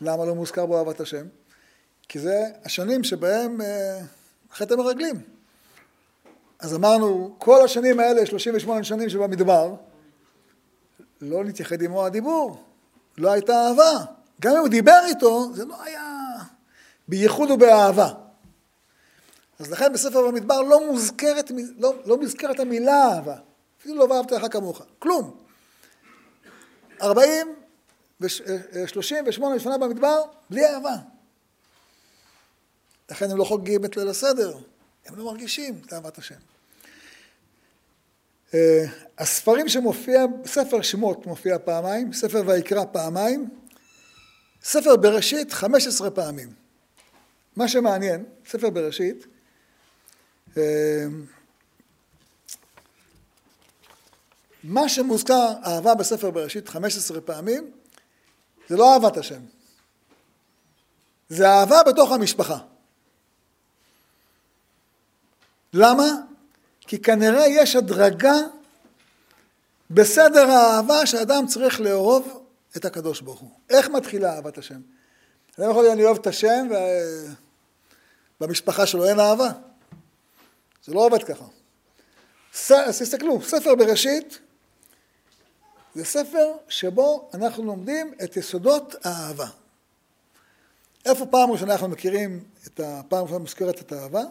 [0.00, 1.26] למה לא מוזכר בו אהבת השם?
[2.08, 4.00] כי זה השנים שבהם אה,
[4.52, 5.22] חטא המרגלים.
[6.58, 9.74] אז אמרנו, כל השנים האלה, 38 שנים שבמדבר,
[11.20, 12.64] לא נתייחד עמו הדיבור,
[13.18, 14.04] לא הייתה אהבה.
[14.40, 16.17] גם אם הוא דיבר איתו, זה לא היה
[17.08, 18.12] בייחוד ובאהבה.
[19.58, 23.36] אז לכן בספר במדבר לא מוזכרת, לא, לא מוזכרת המילה אהבה.
[23.80, 25.36] אפילו לא ואהבת לך כמוך, כלום.
[27.02, 27.54] ארבעים
[28.20, 30.96] ושלושים ושמונה שנה במדבר, בלי אהבה.
[33.10, 34.58] לכן הם לא חוגגים את ליל הסדר,
[35.06, 36.34] הם לא מרגישים את אהבת השם.
[38.54, 38.84] אה,
[39.18, 43.48] הספרים שמופיע, ספר שמות מופיע פעמיים, ספר ויקרא פעמיים,
[44.62, 46.67] ספר בראשית חמש עשרה פעמים.
[47.58, 49.26] מה שמעניין, ספר בראשית,
[50.56, 51.04] אה,
[54.64, 57.70] מה שמוזכר אהבה בספר בראשית 15 פעמים,
[58.68, 59.40] זה לא אהבת השם.
[61.28, 62.58] זה אהבה בתוך המשפחה.
[65.72, 66.08] למה?
[66.80, 68.36] כי כנראה יש הדרגה
[69.90, 72.44] בסדר האהבה שאדם צריך לאהוב
[72.76, 73.50] את הקדוש ברוך הוא.
[73.70, 74.80] איך מתחילה אהבת השם?
[75.58, 76.68] לא יכול להגיד, אני אוהב את השם
[78.40, 79.50] ובמשפחה שלו אין אהבה.
[80.84, 81.44] זה לא עובד ככה.
[82.70, 84.38] אז תסתכלו, ספר בראשית
[85.94, 89.46] זה ספר שבו אנחנו לומדים את יסודות האהבה.
[91.04, 94.22] איפה פעם ראשונה אנחנו מכירים את הפעם ראשונה מזכרת את האהבה?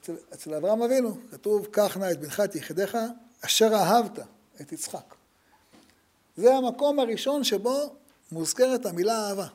[0.00, 2.98] אצל, אצל אברהם אבינו, כתוב, קח נא את בנך את יחידיך,
[3.44, 4.18] אשר אהבת
[4.60, 5.14] את יצחק.
[6.36, 7.94] זה המקום הראשון שבו
[8.32, 9.46] מוזכרת המילה אהבה.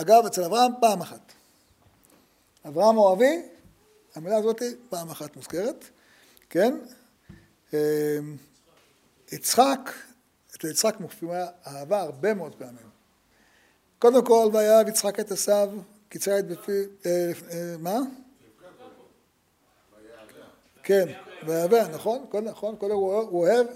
[0.00, 1.32] אגב, אצל אברהם פעם אחת.
[2.68, 3.42] אברהם אוהבי,
[4.14, 5.84] המילה הזאת פעם אחת מוזכרת,
[6.50, 6.78] כן?
[7.72, 7.78] אמ,
[9.32, 9.90] יצחק,
[10.50, 12.88] אצל יצחק מופיעה אהבה הרבה מאוד פעמים.
[13.98, 15.70] קודם כל, ויאהב יצחק את עשיו,
[16.08, 16.82] קיצר את בפי...
[17.06, 17.98] אה, אה, מה?
[20.82, 21.08] כן,
[21.46, 22.26] ויאהבה, נכון?
[22.44, 23.66] נכון, קודם הוא אוהב,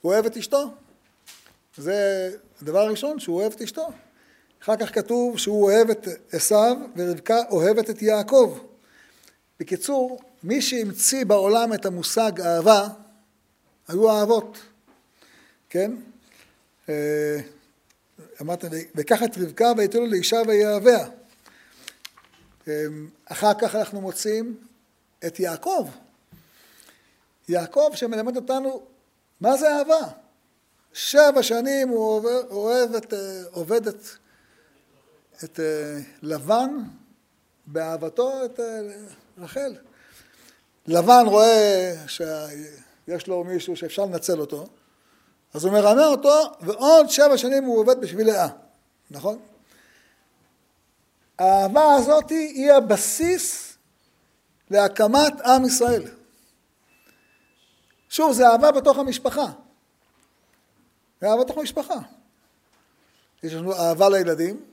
[0.00, 0.64] הוא אוהב את אשתו.
[1.76, 2.30] זה
[2.62, 3.88] הדבר הראשון, שהוא אוהב את אשתו.
[4.64, 8.58] אחר כך כתוב שהוא אוהב את עשיו ורבקה אוהבת את יעקב.
[9.60, 12.88] בקיצור, מי שהמציא בעולם את המושג אהבה
[13.88, 14.58] היו האבות,
[15.70, 15.92] כן?
[16.88, 17.40] אה,
[18.40, 21.06] אמרת, וקח את רבקה ויתנו לו לאישה ויאהביה.
[22.68, 22.84] אה,
[23.26, 24.56] אחר כך אנחנו מוצאים
[25.26, 25.88] את יעקב.
[27.48, 28.82] יעקב שמלמד אותנו
[29.40, 30.08] מה זה אהבה.
[30.92, 32.40] שבע שנים הוא אה,
[33.50, 34.00] עובד את,
[35.44, 35.60] את
[36.22, 36.70] לבן
[37.66, 38.60] באהבתו את
[39.38, 39.76] רחל.
[40.86, 44.66] לבן רואה שיש לו מישהו שאפשר לנצל אותו,
[45.54, 48.48] אז הוא מרמה אותו, ועוד שבע שנים הוא עובד בשביל לאה,
[49.10, 49.38] נכון?
[51.38, 53.76] האהבה הזאת היא הבסיס
[54.70, 56.02] להקמת עם ישראל.
[58.08, 59.46] שוב, זה אהבה בתוך המשפחה.
[61.20, 61.98] זה אהבה בתוך המשפחה.
[63.42, 64.64] יש לנו אהבה לילדים,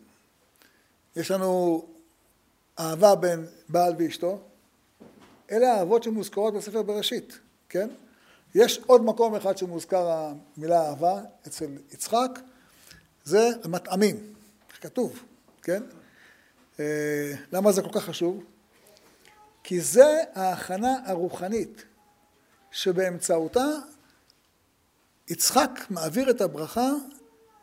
[1.16, 1.86] יש לנו
[2.80, 4.40] אהבה בין בעל ואשתו,
[5.52, 7.90] אלה האהבות שמוזכרות בספר בראשית, כן?
[8.56, 12.40] יש עוד מקום אחד שמוזכר המילה אהבה אצל יצחק,
[13.24, 14.34] זה מטעמים,
[14.82, 15.24] כתוב,
[15.62, 15.84] כן?
[16.80, 18.44] אה, למה זה כל כך חשוב?
[19.64, 21.84] כי זה ההכנה הרוחנית
[22.72, 23.66] שבאמצעותה
[25.28, 26.90] יצחק מעביר את הברכה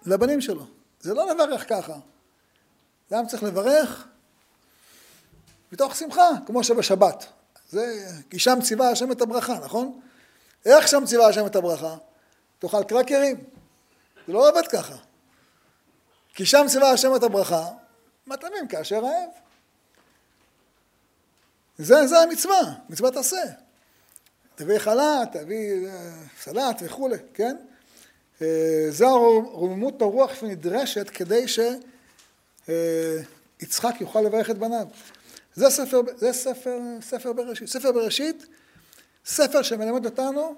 [0.07, 0.67] לבנים שלו.
[1.01, 1.99] זה לא לברך ככה.
[3.13, 4.07] אדם צריך לברך
[5.73, 7.27] מתוך שמחה, כמו שבשבת.
[7.71, 10.01] זה, כי שם ציווה השם את הברכה, נכון?
[10.67, 11.97] איך שם ציווה השם את הברכה?
[12.59, 13.45] תאכל קרקרים.
[14.27, 14.97] זה לא עובד ככה.
[16.35, 17.67] כי שם ציווה השם את הברכה,
[18.27, 19.31] מתאמים כאשר רעב.
[21.79, 23.43] זה, זה המצווה, מצוות עשה.
[24.55, 27.57] תביא חלת, תביא אה, סלט וכולי, כן?
[28.43, 31.98] אה, זו רוממות הרוח שנדרשת כדי שיצחק
[32.69, 33.21] אה,
[34.01, 34.87] יוכל לברך את בניו.
[35.55, 37.69] זה ספר, זה ספר, ספר בראשית.
[37.69, 38.47] ספר בראשית,
[39.25, 40.55] ספר שמלמד אותנו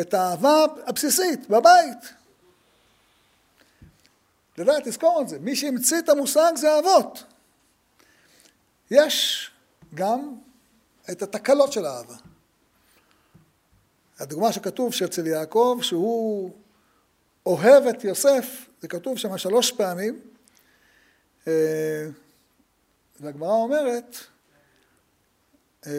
[0.00, 2.12] את האהבה הבסיסית בבית.
[4.58, 5.38] לדעת, תזכור את זה.
[5.38, 7.24] מי שהמציא את המושג זה האבות.
[8.90, 9.50] יש
[9.94, 10.34] גם
[11.10, 12.14] את התקלות של האהבה.
[14.18, 16.52] הדוגמה שכתוב שאצל יעקב, שהוא
[17.46, 20.20] אוהב את יוסף, זה כתוב שם שלוש פעמים.
[21.48, 22.06] אה,
[23.20, 24.16] והגמרא אומרת,
[25.86, 25.92] אמ,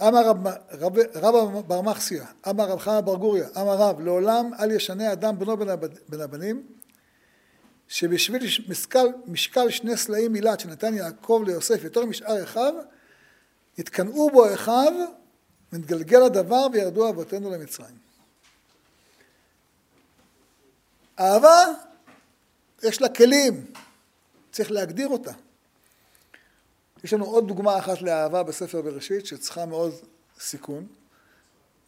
[0.00, 0.32] אמר
[1.14, 5.56] רב, בר מחסיה, אמר רב חנא בר גוריה, אמר רב, לעולם אל ישנה אדם בנו
[6.08, 6.66] בין הבנים,
[7.88, 12.74] שבשביל משקל, משקל שני סלעים מילת שנתן יעקב ליוסף יותר משאר אחיו,
[13.78, 14.92] התקנאו בו אחיו,
[15.72, 17.96] ונתגלגל הדבר וירדו אבותינו למצרים.
[21.20, 21.64] אהבה,
[22.82, 23.64] יש לה כלים,
[24.52, 25.32] צריך להגדיר אותה.
[27.04, 29.94] יש לנו עוד דוגמה אחת לאהבה בספר בראשית שצריכה מאוד
[30.40, 30.86] סיכון,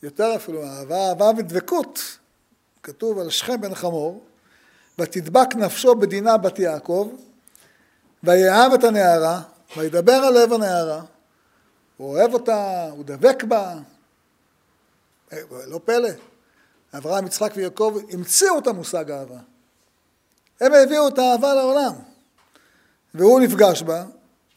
[0.03, 2.19] יותר אפילו אהבה, אהבה ודבקות.
[2.83, 4.25] כתוב על שכם בן חמור,
[4.99, 7.13] ותדבק נפשו בדינה בת יעקב,
[8.23, 9.43] ויאהב את הנערה,
[9.77, 11.03] וידבר על לב הנערה,
[11.97, 13.75] הוא אוהב אותה, הוא דבק בה,
[15.33, 16.09] אה, לא פלא.
[16.97, 19.39] אברהם, יצחק ויעקב המציאו את המושג אהבה.
[20.61, 21.93] הם הביאו את האהבה לעולם.
[23.15, 24.05] והוא נפגש בה,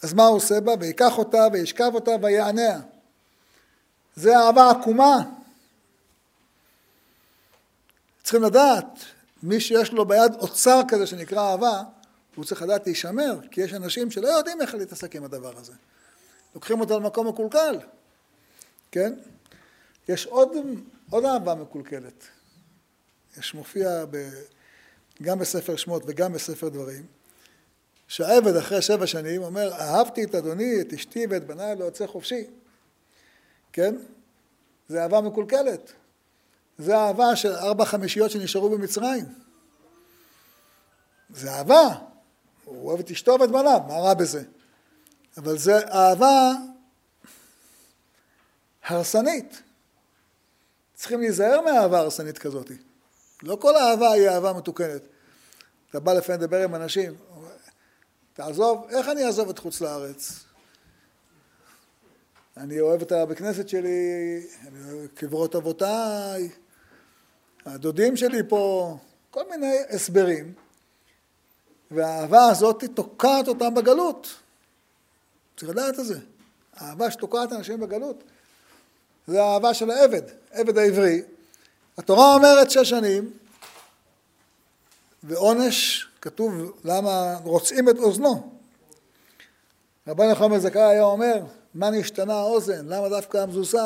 [0.04, 0.72] אז מה הוא עושה בה?
[0.80, 2.80] ויקח אותה וישכב אותה ויענע.
[4.16, 5.24] זה אהבה עקומה.
[8.24, 9.00] צריכים לדעת,
[9.44, 11.84] מי שיש לו ביד אוצר כזה שנקרא אהבה,
[12.36, 15.74] הוא צריך לדעת להישמר, כי יש אנשים שלא יודעים איך להתעסק עם הדבר הזה.
[16.56, 17.80] לוקחים אותו למקום מקולקל,
[18.92, 19.14] כן?
[20.10, 20.50] יש עוד,
[21.10, 22.24] עוד אהבה מקולקלת.
[23.38, 24.06] יש מופיע
[25.24, 27.06] גם בספר שמות וגם בספר דברים.
[28.08, 32.48] שהעבד אחרי שבע שנים אומר, אהבתי את אדוני, את אשתי ואת בניי לא יוצא חופשי.
[33.74, 33.96] כן?
[34.88, 35.92] זה אהבה מקולקלת.
[36.78, 39.26] זה אהבה של ארבע חמישיות שנשארו במצרים.
[41.30, 41.96] זה אהבה.
[42.66, 44.44] הוא אוהב את אשתו ואת בניו, מה רע בזה?
[45.38, 46.52] אבל זה אהבה
[48.84, 49.62] הרסנית.
[50.94, 52.72] צריכים להיזהר מאהבה הרסנית כזאת.
[53.44, 55.02] לא כל אהבה היא אהבה מתוקנת.
[55.94, 57.14] אתה בא לפעמים לדבר עם אנשים,
[58.34, 60.44] תעזוב, איך אני אעזוב את חוץ לארץ?
[62.58, 64.48] אני אוהב את הבית כנסת שלי,
[65.14, 66.50] קברות אבותיי,
[67.66, 68.98] הדודים שלי פה,
[69.32, 70.54] כל מיני הסברים.
[71.92, 74.36] והאהבה הזאת תוקעת אותם בגלות.
[75.58, 76.20] צריך לדעת את זה.
[76.76, 78.24] האהבה שתוקעת אנשים בגלות,
[79.28, 81.22] זה האהבה של העבד, עבד העברי.
[81.98, 83.34] התורה אומרת שש שנים,
[85.24, 88.54] ועונש כתוב למה רוצים את אוזנו.
[90.08, 92.86] רבן יוחנן זכאי היה אומר, מה נשתנה האוזן?
[92.86, 93.78] למה דווקא המזוזה?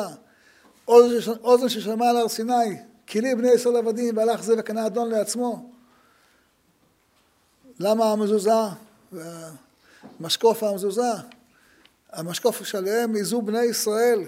[0.88, 5.70] אוזן ששמע על הר סיני, כלי בני ישראל עבדים, והלך זה וקנה אדון לעצמו.
[7.80, 8.50] למה המזוזה?
[10.20, 11.12] משקוף המזוזה?
[12.12, 14.20] המשקוף שעליהם עיזו בני ישראל.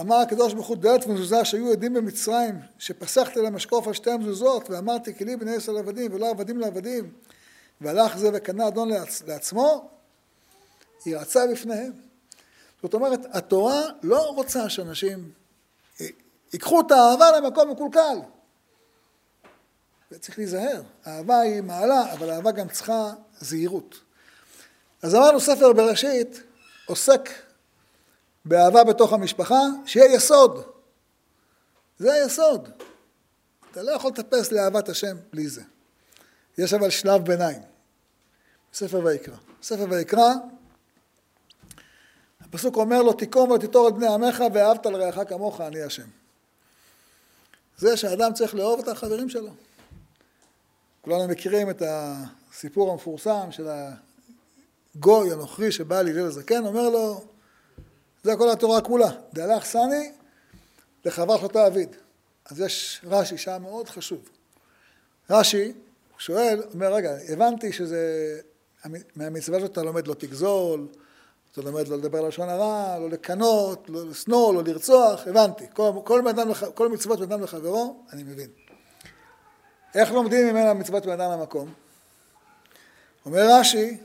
[0.00, 5.14] אמר הקדוש ברוך הוא דלת מזוזה שהיו עדים במצרים, שפסחתי למשקוף על שתי המזוזות, ואמרתי
[5.14, 7.12] כלי בני ישראל עבדים ולא עבדים לעבדים,
[7.80, 9.22] והלך זה וקנה אדון לעצ...
[9.26, 9.90] לעצמו,
[11.04, 11.92] היא רצה בפניהם.
[12.82, 15.30] זאת אומרת, התורה לא רוצה שאנשים
[16.52, 18.18] ייקחו את האהבה למקום מקולקל.
[20.12, 20.82] וצריך להיזהר.
[21.06, 24.00] אהבה היא מעלה, אבל אהבה גם צריכה זהירות.
[25.02, 26.42] אז אמרנו ספר בראשית
[26.86, 27.30] עוסק
[28.44, 30.64] באהבה בתוך המשפחה, שיהיה יסוד.
[31.98, 32.68] זה היסוד.
[33.70, 35.62] אתה לא יכול לטפס לאהבת השם בלי זה.
[36.58, 37.62] יש אבל שלב ביניים.
[38.74, 39.36] ספר ויקרא.
[39.62, 40.32] ספר ויקרא,
[42.40, 46.06] הפסוק אומר לו, תיקום ותיטור את בני עמך ואהבת לרעך כמוך, אני השם.
[47.78, 49.50] זה שאדם צריך לאהוב את החברים שלו.
[51.02, 53.68] כולנו מכירים את הסיפור המפורסם של
[54.94, 57.24] הגוי הנוכרי שבא להלל הזקן, אומר לו,
[58.22, 60.12] זה כל התורה כולה, דהלך סני
[61.04, 61.96] לחבר שלו אביד.
[62.50, 64.28] אז יש רש"י שם מאוד חשוב.
[65.30, 65.72] רש"י
[66.18, 68.40] שואל, אומר, רגע, הבנתי שזה,
[69.16, 70.86] מהמצווה הזאת אתה לומד לא תגזול,
[71.52, 75.64] אתה לומד לא לדבר לשון הרע, לא לקנות, לא לשנוא, לא לרצוח, הבנתי.
[75.72, 78.50] כל, כל, אדם, כל מצוות בן לחברו, אני מבין.
[79.94, 81.72] איך לומדים ממנה מצוות בן למקום?
[83.26, 83.96] אומר רש"י,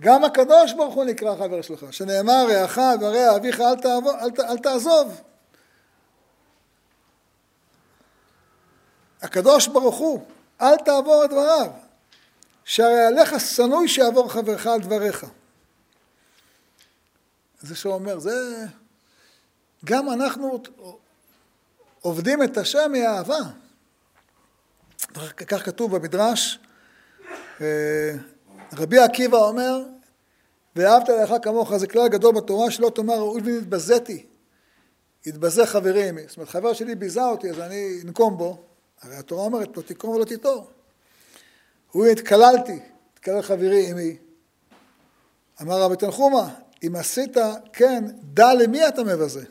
[0.00, 4.58] גם הקדוש ברוך הוא נקרא חבר שלך, שנאמר רעך ורע אביך אל, תעבור, אל, אל
[4.58, 5.20] תעזוב.
[9.22, 10.24] הקדוש ברוך הוא,
[10.62, 11.70] אל תעבור את דבריו,
[12.64, 15.26] שהרי עליך שנוי שיעבור חברך על דבריך.
[17.60, 18.66] זה שהוא אומר, זה...
[19.84, 20.62] גם אנחנו
[22.00, 23.38] עובדים את השם מאהבה.
[25.46, 26.58] כך כתוב במדרש,
[27.60, 28.14] אה,
[28.78, 29.82] רבי עקיבא אומר,
[30.76, 34.26] ואהבת לך כמוך, זה כלל גדול בתורה שלא תאמר ראוי ונתבזיתי.
[35.26, 36.22] יתבזה חברי עמי.
[36.28, 38.58] זאת אומרת, חבר שלי ביזה אותי, אז אני אנקום בו.
[39.02, 40.66] הרי התורה אומרת, לא תקום ולא תיטור.
[41.92, 42.78] הוא התקללתי,
[43.14, 44.16] התקלל חברי עמי.
[45.62, 46.54] אמר רבי תנחומה,
[46.86, 47.36] אם עשית
[47.72, 49.44] כן, דע למי אתה מבזה.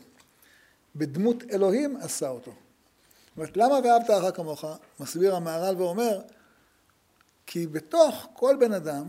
[0.95, 2.51] בדמות אלוהים עשה אותו.
[2.51, 4.65] זאת אומרת, למה ואהבת לך כמוך?
[4.99, 6.21] מסביר המהר"ל ואומר,
[7.45, 9.03] כי בתוך כל בן אדם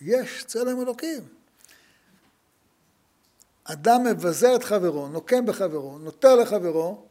[0.00, 1.28] יש צלם אלוקים.
[3.64, 7.04] אדם מבזר את חברו, נוקם בחברו, נוטר לחברו,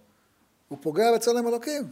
[0.67, 1.84] הוא פוגע בצלם אלוקים.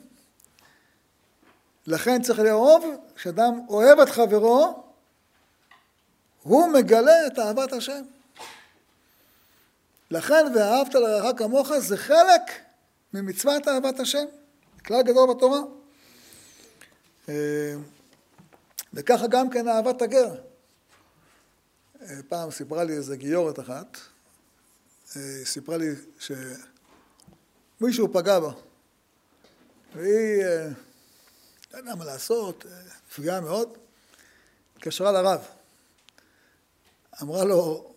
[1.88, 4.84] לכן צריך לאהוב, כשאדם אוהב את חברו,
[6.44, 8.02] הוא מגלה את אהבת השם.
[10.12, 12.42] לכן ואהבת לרעך כמוך זה חלק
[13.14, 14.26] ממצוות אהבת השם,
[14.86, 15.60] כלל גדול בתורה.
[18.96, 20.36] אה, וככה גם כן אהבת הגר.
[22.02, 23.98] אה, פעם סיפרה לי איזה גיורת אחת,
[25.16, 25.88] אה, סיפרה לי
[27.80, 28.52] שמישהו פגע בה,
[29.96, 30.44] והיא,
[31.74, 32.66] לא יודע מה לעשות,
[33.10, 33.78] נפגעה מאוד,
[34.76, 35.42] התקשרה לרב.
[37.22, 37.94] אמרה לו,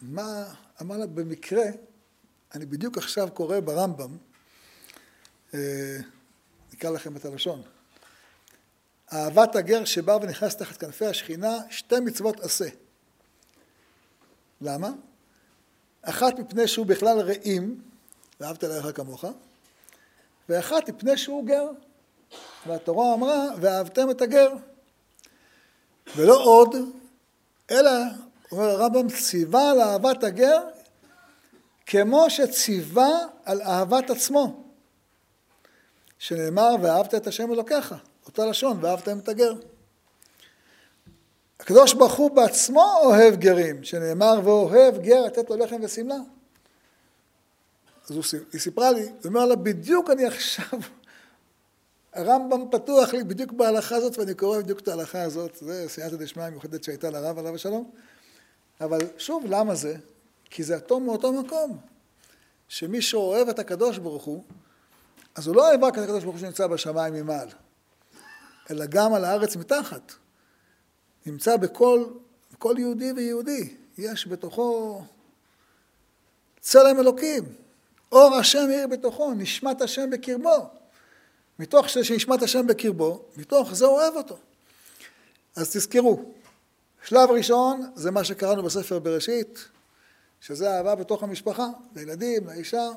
[0.00, 1.64] מה, אמר לה, במקרה,
[2.54, 4.16] אני בדיוק עכשיו קורא ברמב"ם,
[5.54, 5.98] אה,
[6.72, 7.62] נקרא לכם את הלשון,
[9.12, 12.68] אהבת הגר שבא ונכנס תחת כנפי השכינה, שתי מצוות עשה.
[14.60, 14.90] למה?
[16.02, 17.80] אחת מפני שהוא בכלל רעים,
[18.40, 19.24] ואהבת לרעך כמוך,
[20.48, 21.66] ואחת מפני שהוא גר.
[22.66, 24.52] והתורה אמרה, ואהבתם את הגר.
[26.16, 26.74] ולא עוד,
[27.70, 27.90] אלא
[28.52, 30.60] אומר הרמב"ם, ציווה על אהבת הגר
[31.86, 33.08] כמו שציווה
[33.44, 34.64] על אהבת עצמו,
[36.18, 37.94] שנאמר ואהבת את השם אלוקיך,
[38.30, 39.52] אותה לשון, ואהבתם את הגר.
[41.60, 46.16] הקדוש ברוך הוא בעצמו אוהב גרים, שנאמר ואוהב גר לתת לו לחם ושמלה.
[48.10, 50.78] אז הוא, היא סיפרה לי, הוא אומר לה, בדיוק אני עכשיו,
[52.12, 56.44] הרמב"ם פתוח לי בדיוק בהלכה הזאת, ואני קורא בדיוק את ההלכה הזאת, זה סייעתא דשמיא
[56.44, 57.90] המיוחדת שהייתה לרב עליו השלום.
[58.80, 59.96] אבל שוב, למה זה?
[60.50, 61.78] כי זה אטום מאותו מקום.
[62.68, 64.42] שמי שאוהב את הקדוש ברוך הוא,
[65.34, 67.48] אז הוא לא אוהב רק את הקדוש ברוך הוא שנמצא בשמיים ממעל,
[68.70, 70.12] אלא גם על הארץ מתחת.
[71.26, 72.04] נמצא בכל,
[72.52, 75.02] בכל יהודי ויהודי, יש בתוכו
[76.60, 77.44] צלם אלוקים.
[78.12, 80.70] אור השם מאיר בתוכו, נשמת השם בקרבו.
[81.58, 84.38] מתוך שנשמת השם בקרבו, מתוך זה אוהב אותו.
[85.56, 86.24] אז תזכרו,
[87.04, 89.68] שלב ראשון זה מה שקראנו בספר בראשית,
[90.40, 91.66] שזה אהבה בתוך המשפחה,
[91.96, 92.88] לילדים, לאישה.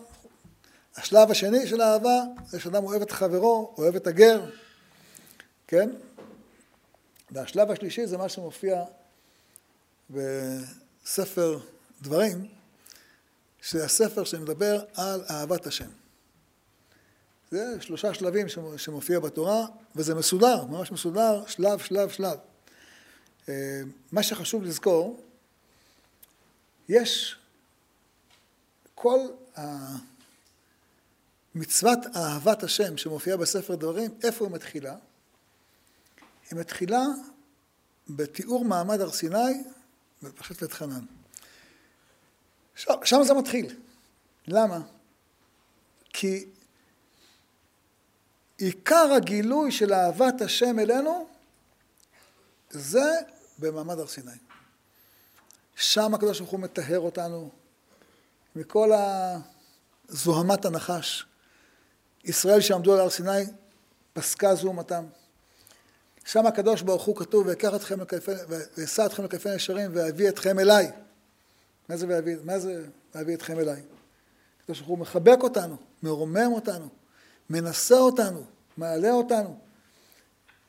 [0.95, 4.49] השלב השני של האהבה זה שאדם אוהב את חברו, אוהב את הגר,
[5.68, 5.89] כן?
[7.32, 8.84] והשלב השלישי זה מה שמופיע
[10.09, 11.59] בספר
[12.01, 12.47] דברים,
[13.61, 15.89] שזה הספר שמדבר על אהבת השם.
[17.51, 18.47] זה שלושה שלבים
[18.78, 22.38] שמופיע בתורה, וזה מסודר, ממש מסודר, שלב, שלב, שלב.
[23.49, 25.22] אה, מה שחשוב לזכור,
[26.89, 27.36] יש
[28.95, 29.20] כל
[31.55, 34.95] מצוות אהבת השם שמופיעה בספר דברים, איפה היא מתחילה?
[36.54, 37.04] היא מתחילה
[38.10, 39.64] בתיאור מעמד הר סיני
[40.62, 41.06] בית חנן.
[42.76, 43.76] שם, שם זה מתחיל.
[44.47, 44.80] למה?
[46.10, 46.45] כי
[48.58, 51.28] עיקר הגילוי של אהבת השם אלינו
[52.70, 53.12] זה
[53.60, 54.32] במעמד הר סיני.
[55.76, 57.49] שם הקדוש ברוך הוא מטהר אותנו
[58.56, 58.91] מכל
[60.08, 61.26] זוהמת הנחש.
[62.24, 63.43] ישראל שעמדו על הר סיני
[64.14, 65.06] פסקה זוהמתם.
[66.26, 68.32] שם הקדוש ברוך הוא כתוב, ויקח אתכם לקלפי,
[68.78, 70.91] ואשא אתכם לקלפי נשרים ואביא אתכם אליי.
[71.89, 73.82] מה זה ואביא, מה זה ואביא אתכם אליי?
[74.63, 76.88] הקדוש ברוך הוא מחבק אותנו, מרומם אותנו,
[77.49, 78.43] מנסה אותנו,
[78.78, 79.57] מעלה אותנו.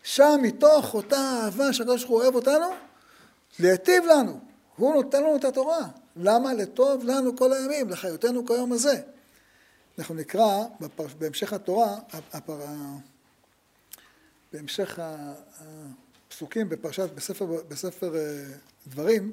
[0.02, 2.66] שם מתוך אותה אהבה שהקדוש ברוך הוא אוהב אותנו,
[3.58, 4.40] להיטיב לנו.
[4.76, 5.88] הוא נותן לנו את התורה.
[6.16, 6.54] למה?
[6.54, 9.00] לטוב לנו כל הימים, לחיותנו כיום הזה.
[9.98, 10.58] אנחנו נקרא
[11.18, 11.96] בהמשך התורה,
[12.32, 12.58] הפר...
[14.54, 14.98] בהמשך
[16.28, 18.44] הפסוקים בפרשת, בספר, בספר אה,
[18.86, 19.32] דברים,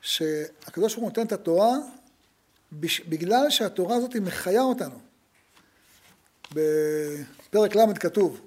[0.00, 1.72] שהקדוש ברוך הוא נותן את התורה
[3.08, 4.98] בגלל שהתורה הזאת מחיה אותנו.
[6.52, 8.40] בפרק ל' כתוב,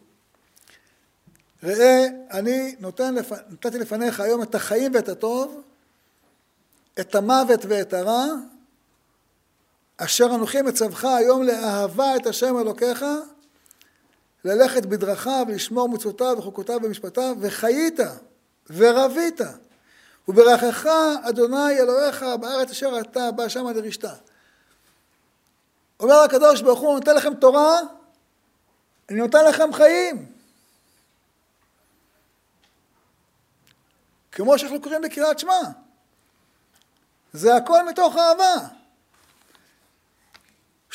[1.63, 3.31] ראה, אני נותן, לפ...
[3.31, 5.61] נתתי לפניך היום את החיים ואת הטוב,
[6.99, 8.25] את המוות ואת הרע,
[9.97, 13.05] אשר אנוכי מצווך היום לאהבה את השם אלוקיך,
[14.45, 17.99] ללכת בדרכיו, לשמור מצוותיו וחוקותיו ומשפטיו, וחיית
[18.69, 19.41] ורבית,
[20.27, 20.85] וברכך
[21.21, 24.13] אדוני אלוהיך בארץ אשר אתה בא שמה לרשתה.
[25.99, 27.79] אומר הקדוש ברוך הוא, נותן לכם תורה,
[29.09, 30.31] אני נותן לכם חיים.
[34.31, 35.61] כמו שאנחנו קוראים בקריאת שמע.
[37.33, 38.67] זה הכל מתוך אהבה.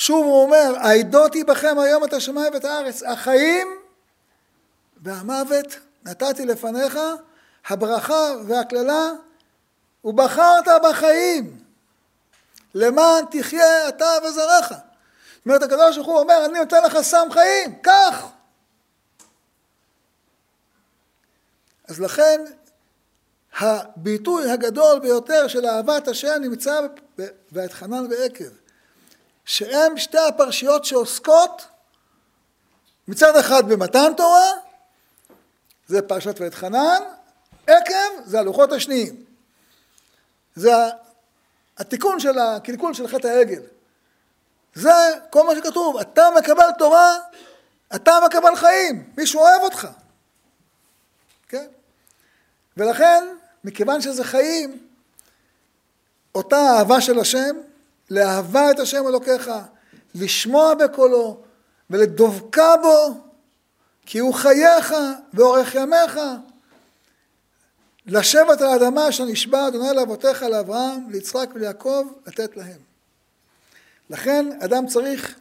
[0.01, 3.69] שוב הוא אומר, העדותי בכם היום את השמיים ואת הארץ, החיים
[4.97, 5.67] והמוות
[6.05, 6.99] נתתי לפניך,
[7.67, 9.11] הברכה והקללה,
[10.05, 11.59] ובחרת בחיים,
[12.75, 14.69] למען תחיה אתה וזרעך.
[14.69, 14.81] זאת
[15.47, 18.27] אומרת, הקדוש ברוך הוא אומר, אני נותן לך סם חיים, קח.
[21.89, 22.45] אז לכן,
[23.59, 26.81] הביטוי הגדול ביותר של אהבת השם נמצא
[27.53, 28.60] ואתחנן ועקב.
[29.45, 31.67] שהם שתי הפרשיות שעוסקות
[33.09, 34.51] מצד אחד במתן תורה,
[35.87, 37.03] זה פרשת ואת חנן,
[37.67, 39.25] עקב זה הלוחות השניים.
[40.55, 40.71] זה
[41.79, 43.63] התיקון של הקלקול של חטא העגל.
[44.75, 44.91] זה
[45.31, 47.17] כל מה שכתוב, אתה מקבל תורה,
[47.95, 49.89] אתה מקבל חיים, מישהו אוהב אותך.
[51.49, 51.67] כן?
[52.77, 53.25] ולכן,
[53.65, 54.87] מכיוון שזה חיים,
[56.35, 57.57] אותה אהבה של השם,
[58.11, 59.51] לאהבה את השם אלוקיך,
[60.15, 61.41] לשמוע בקולו
[61.91, 63.15] ולדבקה בו,
[64.07, 64.95] כי הוא חייך
[65.35, 66.21] ואורך ימיך.
[68.07, 72.79] לשבת על האדמה אשר נשבע אדוני לאבותיך, לאברהם, ליצחק וליעקב, לתת להם.
[74.11, 75.39] לכן אדם צריך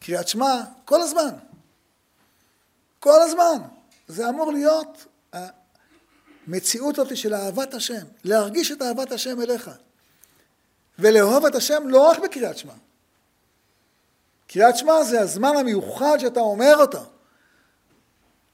[0.00, 1.30] קריאת שמע כל הזמן.
[3.00, 3.58] כל הזמן.
[4.08, 5.06] זה אמור להיות
[6.46, 9.70] המציאות הזאת של אהבת השם, להרגיש את אהבת השם אליך.
[11.00, 12.72] ולאהוב את השם לא רק בקריאת שמע.
[14.46, 17.04] קריאת שמע זה הזמן המיוחד שאתה אומר אותו.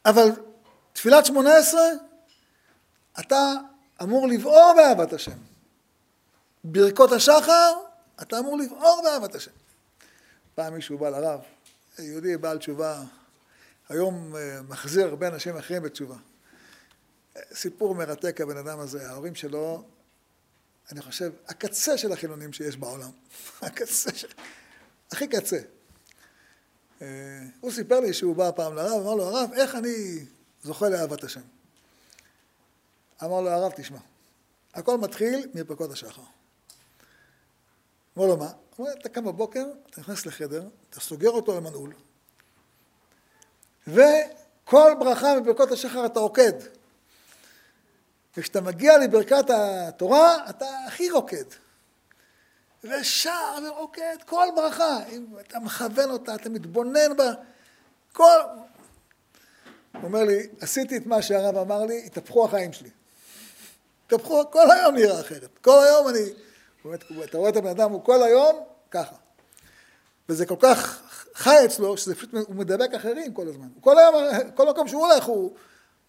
[0.05, 0.31] אבל
[0.93, 1.89] תפילת שמונה עשרה,
[3.21, 3.53] אתה
[4.03, 5.39] אמור לבעור באהבת השם.
[6.65, 7.73] ברכות השחר,
[8.23, 9.51] אתה אמור לבעור באהבת השם.
[10.55, 11.41] פעם מישהו בא לרב,
[11.99, 13.03] יהודי בעל תשובה,
[13.89, 16.17] היום אה, מחזיר הרבה אנשים אחרים בתשובה.
[17.55, 19.85] סיפור מרתק הבן אדם הזה, ההורים שלו
[20.93, 23.11] אני חושב, הקצה של החילונים שיש בעולם.
[23.63, 24.29] הקצה של...
[25.13, 25.59] הכי קצה.
[27.03, 27.07] אה,
[27.61, 30.25] הוא סיפר לי שהוא בא פעם לרב, אמר לו, הרב, איך אני
[30.63, 31.41] זוכה לאהבת השם?
[33.25, 33.99] אמר לו, הרב, תשמע,
[34.75, 36.23] הכל מתחיל מפרקות השחר.
[38.19, 38.53] אמר לו, מה?
[38.77, 41.93] הוא אומר, אתה קם בבוקר, אתה נכנס לחדר, אתה סוגר אותו למנעול,
[43.87, 46.53] וכל ברכה מברכות השחר אתה רוקד.
[48.37, 51.45] וכשאתה מגיע לברכת התורה, אתה הכי רוקד.
[52.85, 54.99] ושר ורוקד כל ברכה.
[55.09, 57.33] אם אתה מכוון אותה, אתה מתבונן בה.
[58.13, 58.39] כל...
[59.93, 62.91] הוא אומר לי, עשיתי את מה שהרב אמר לי, התהפכו החיים שלי.
[64.07, 65.59] התהפכו, כל היום נראה אחרת.
[65.59, 66.21] כל היום אני...
[66.85, 69.17] באמת, אתה רואה את הבן אדם, הוא כל היום ככה.
[70.29, 71.03] וזה כל כך
[71.35, 73.69] חי אצלו, שזה פשוט, הוא מדבק אחרים כל הזמן.
[73.81, 74.15] כל היום,
[74.55, 75.55] כל מקום שהוא הולך, הוא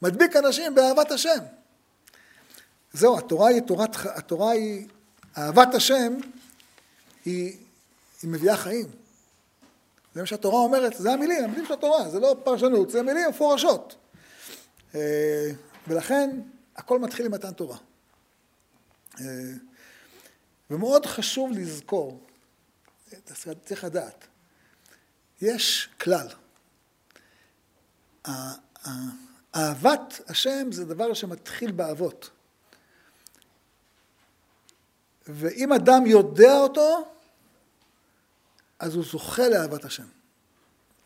[0.02, 1.40] מדביק אנשים באהבת השם.
[2.94, 4.88] זהו, התורה היא תורת, התורה היא,
[5.38, 6.14] אהבת השם
[7.26, 7.58] היא,
[8.22, 8.86] היא מביאה חיים.
[10.14, 13.96] זה מה שהתורה אומרת, זה המילים, המילים של התורה, זה לא פרשנות, זה מילים מפורשות.
[14.96, 15.52] אה,
[15.88, 16.40] ולכן
[16.76, 17.78] הכל מתחיל עם מתן תורה.
[19.20, 19.26] אה,
[20.70, 22.20] ומאוד חשוב לזכור,
[23.66, 24.28] צריך לדעת,
[25.42, 26.28] יש כלל.
[29.56, 32.30] אהבת השם זה דבר שמתחיל באבות.
[35.30, 37.06] ואם אדם יודע אותו,
[38.80, 40.08] אז הוא זוכה לאהבת השם.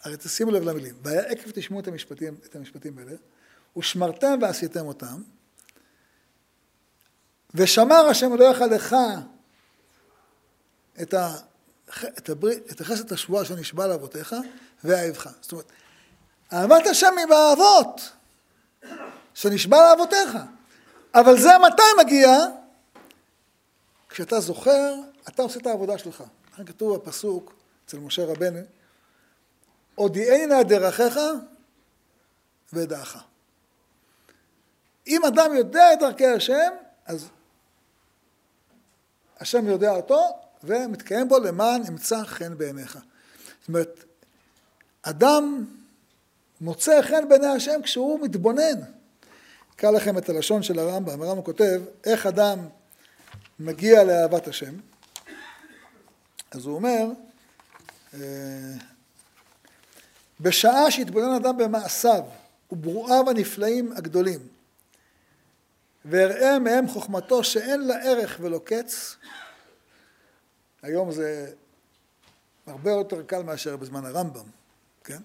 [0.04, 3.12] הרי תשימו לב למילים, והיה עקב תשמעו את המשפטים, את המשפטים האלה,
[3.78, 5.22] ושמרתם ועשיתם אותם,
[7.56, 8.96] ושמר השם אלוהיך לך
[11.02, 11.36] את, ה,
[12.18, 14.36] את, הבריא, את החסד השבועה שנשבע לאבותיך,
[14.84, 15.30] ואהבך.
[15.42, 15.72] זאת אומרת,
[16.54, 18.12] אהבת השם היא באהבות,
[19.34, 20.38] שנשבע לאבותיך.
[21.16, 22.61] אבל זה מתי מגיע?
[24.12, 24.94] כשאתה זוכר,
[25.30, 26.24] אתה עושה את העבודה שלך.
[26.54, 27.54] לכן כתוב בפסוק
[27.86, 28.60] אצל משה רבנו,
[29.96, 31.20] הודיעני נא דרכיך
[32.74, 33.18] ודעך.
[35.08, 36.72] אם אדם יודע את דרכי השם,
[37.06, 37.28] אז
[39.40, 42.98] השם יודע אותו ומתקיים בו למען ימצא חן בעיניך.
[43.60, 44.04] זאת אומרת,
[45.02, 45.66] אדם
[46.62, 48.80] מוצא חן בעיני השם כשהוא מתבונן.
[49.76, 52.68] אקרא לכם את הלשון של הרמב"ם, הרמב"ם כותב, איך אדם
[53.66, 54.74] מגיע לאהבת השם.
[56.52, 57.06] אז הוא אומר,
[58.14, 58.20] אה,
[60.40, 62.24] בשעה שהתבונן אדם במעשיו
[62.72, 64.40] וברואיו הנפלאים הגדולים,
[66.06, 69.16] ואראה מהם חוכמתו שאין לה ערך ולא קץ,
[70.82, 71.52] היום זה
[72.68, 74.46] הרבה יותר קל מאשר בזמן הרמב"ם,
[75.04, 75.20] כן?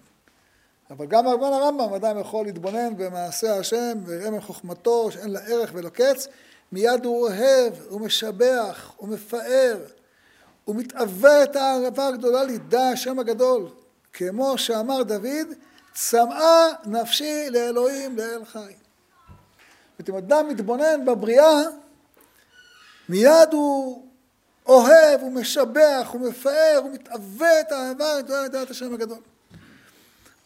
[0.89, 5.89] אבל גם בזמן הרמב"ם אדם יכול להתבונן במעשה השם ויראה מחוכמתו שאין לה ערך ולא
[5.89, 6.27] קץ,
[6.71, 9.77] מיד הוא אוהב, הוא משבח, הוא מפאר,
[10.65, 13.69] הוא מתאווה את האהבה הגדולה לידע השם הגדול,
[14.13, 15.47] כמו שאמר דוד,
[15.93, 18.73] צמאה נפשי לאלוהים לאל חי.
[19.99, 21.61] זאת אומרת, אדם מתבונן בבריאה,
[23.09, 24.05] מיד הוא
[24.65, 29.19] אוהב, הוא משבח, הוא מפאר, הוא מתאווה את האהבה הגדולה לדעת השם הגדול.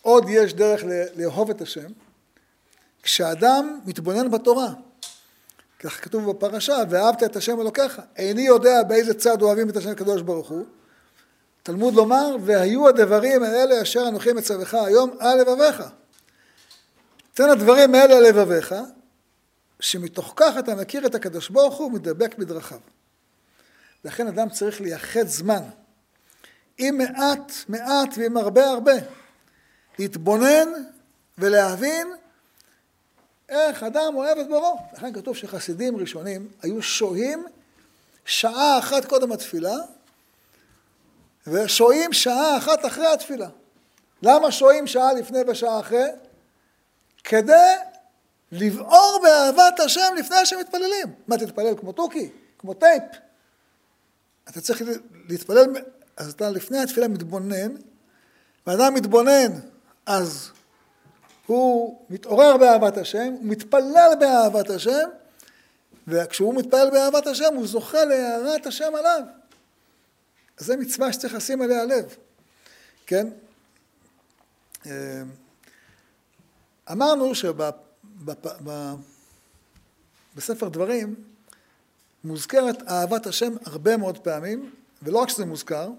[0.02, 0.82] עוד יש דרך
[1.16, 1.92] לאהוב את השם,
[3.04, 4.74] כשאדם מתבונן בתורה.
[5.84, 8.02] כך כתוב בפרשה, ואהבת את השם אלוקיך.
[8.18, 10.66] איני יודע באיזה צד אוהבים את השם הקדוש ברוך הוא.
[11.64, 15.84] תלמוד לומר, והיו הדברים האלה אשר אנוכי מצווך היום על לבביך.
[17.34, 18.76] תן הדברים האלה על לבביך,
[19.80, 22.80] שמתוך כך אתה מכיר את הקדוש ברוך הוא ומדבק בדרכיו.
[24.06, 25.62] לכן אדם צריך לייחד זמן,
[26.78, 28.94] עם מעט מעט ועם הרבה הרבה,
[30.00, 30.68] להתבונן
[31.38, 32.08] ולהבין
[33.52, 34.80] איך אדם אוהב את בוראו.
[34.94, 37.46] לכן כתוב שחסידים ראשונים היו שוהים
[38.26, 39.76] שעה אחת קודם התפילה,
[41.48, 43.48] ושוהים שעה אחת אחרי התפילה.
[44.22, 46.08] למה שוהים שעה לפני ושעה אחרי?
[47.24, 47.76] כדי
[48.52, 51.08] לבעור באהבת השם לפני שמתפללים.
[51.28, 52.30] מה, תתפלל כמו תוכי?
[52.58, 53.04] כמו טייפ?
[54.50, 54.82] אתה צריך
[55.30, 55.66] להתפלל,
[56.18, 57.76] אז אתה לפני התפילה מתבונן,
[58.68, 59.52] ואדם מתבונן,
[60.06, 60.52] אז
[61.46, 65.10] הוא מתעורר באהבת השם, הוא מתפלל באהבת השם,
[66.08, 69.22] וכשהוא מתפלל באהבת השם הוא זוכה להערת השם עליו.
[70.60, 72.16] אז זו מצווה שצריך לשים עליה לב,
[73.06, 73.28] כן?
[74.86, 75.22] אה,
[76.92, 77.32] אמרנו
[80.36, 81.16] שבספר דברים
[82.24, 84.72] מוזכרת אהבת השם הרבה מאוד פעמים,
[85.04, 85.90] ולא רק שזה מוזכר,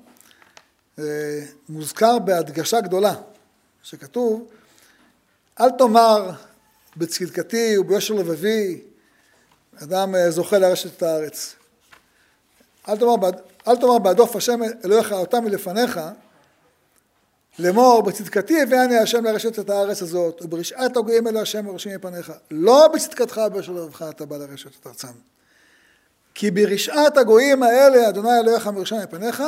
[0.99, 3.15] אה, מוזכר בהדגשה גדולה,
[3.83, 4.51] שכתוב
[5.61, 6.31] אל תאמר
[6.97, 8.81] בצדקתי וביושר לבבי,
[9.83, 11.55] אדם אה, זוכה לרשת את הארץ.
[12.89, 13.31] אל תאמר,
[13.69, 16.01] אל תאמר בהדוף השם אלוהיך אותם מלפניך,
[17.59, 22.33] לאמור בצדקתי הביאני השם לרשת את הארץ הזאת, וברשעת הגויים אלה השם מרשים מפניך.
[22.51, 25.09] לא בצדקתך וביושר לבבך אתה בא לרשת את ארצם.
[26.35, 29.43] כי ברשעת הגויים האלה אדוני אלוהיך מרשם מפניך,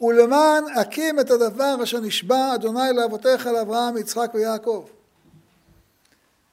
[0.00, 4.84] ולמען הקים את הדבר אשר נשבע אדוני לאבותיך לאברהם, יצחק ויעקב.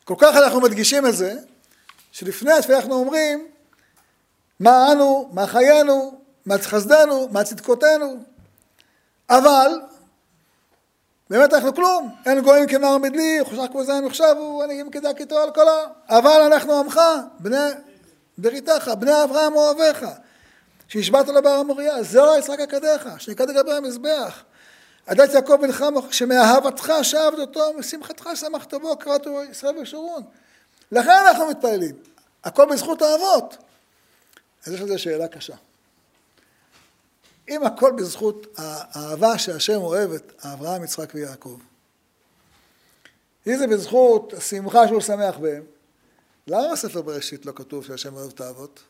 [0.07, 1.33] כל כך אנחנו מדגישים את זה,
[2.11, 3.47] שלפני התפילה אנחנו אומרים
[4.59, 8.17] מה אנו, מה חיינו, מה חסדנו, מה צדקותינו,
[9.29, 9.81] אבל
[11.29, 15.51] באמת אנחנו כלום, אין גויים כנער מדלי, חושך כמו זין מחשבו, הנהים כדע כתו על
[15.51, 16.99] כל העם, אבל אנחנו עמך,
[17.39, 17.57] בני
[18.37, 20.05] בריתך, בני אברהם אוהביך,
[20.87, 24.43] שהשבעת לבר המוריה, זרע יצחק עקדיך, שנקד לגבי המזבח.
[25.07, 30.23] עדת יעקב בנך שמאהבתך שבת אותו, משמחתך שמחת בו, קראתו ישראל ושרון.
[30.91, 31.95] לכן אנחנו מתפללים,
[32.43, 33.57] הכל בזכות האבות.
[34.65, 35.55] אז יש לזה שאלה קשה.
[37.49, 41.59] אם הכל בזכות האהבה שהשם אוהב את אברהם, יצחק ויעקב,
[43.47, 45.63] אם זה בזכות השמחה שהוא שמח בהם,
[46.47, 48.83] למה בספר בראשית לא כתוב שהשם אוהב את האבות?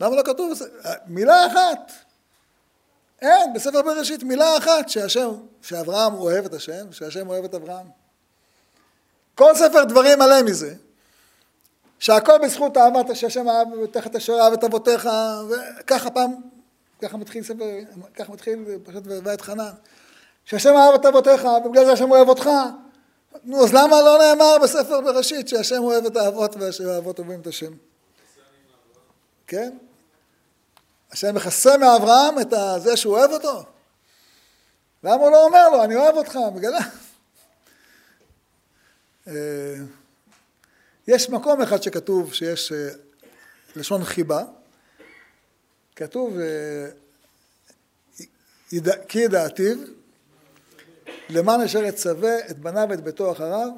[0.00, 0.52] למה לא כתוב?
[1.06, 1.92] מילה אחת.
[3.22, 5.30] אין, בספר בראשית מילה אחת שהשם,
[5.62, 7.86] שאברהם אוהב את השם, שהשם אוהב את אברהם.
[9.34, 10.74] כל ספר דברים מלא מזה,
[11.98, 15.08] שהכל בזכות אהבת שהשם אהב תחת אשר אהב את אבותיך,
[15.50, 16.34] וככה פעם,
[17.02, 17.64] ככה מתחיל ספר,
[18.14, 19.70] ככה מתחיל פשוט בבית חנן.
[20.44, 22.50] שהשם אהב את אבותיך, ובגלל זה השם אוהב אותך.
[23.44, 27.72] נו, אז למה לא נאמר בספר בראשית שהשם אוהב את האבות והאבות אוהבים את השם?
[29.46, 29.76] כן?
[31.16, 32.52] השם מכסה מאברהם את
[32.82, 33.64] זה שהוא אוהב אותו.
[35.04, 36.78] למה הוא לא אומר לו, אני אוהב אותך, מגלה?
[39.28, 39.74] אה,
[41.08, 42.88] יש מקום אחד שכתוב שיש אה,
[43.76, 44.42] לשון חיבה,
[45.96, 46.88] כתוב אה,
[49.08, 49.76] כי ידעתיו
[51.28, 53.68] למען אשר יצווה את בניו ואת ביתו אחריו,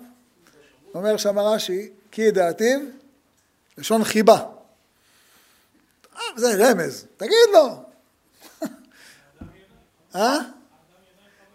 [0.94, 2.78] אומר שם רש"י, כי ידעתיו
[3.78, 4.57] לשון חיבה.
[6.18, 7.68] אה, זה רמז, תגיד לו.
[10.14, 10.38] אה?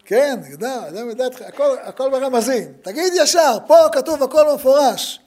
[0.05, 2.73] כן, ידע, אדם ידע, הכל, הכל ברמזים.
[2.81, 5.19] תגיד ישר, פה כתוב הכל מפורש.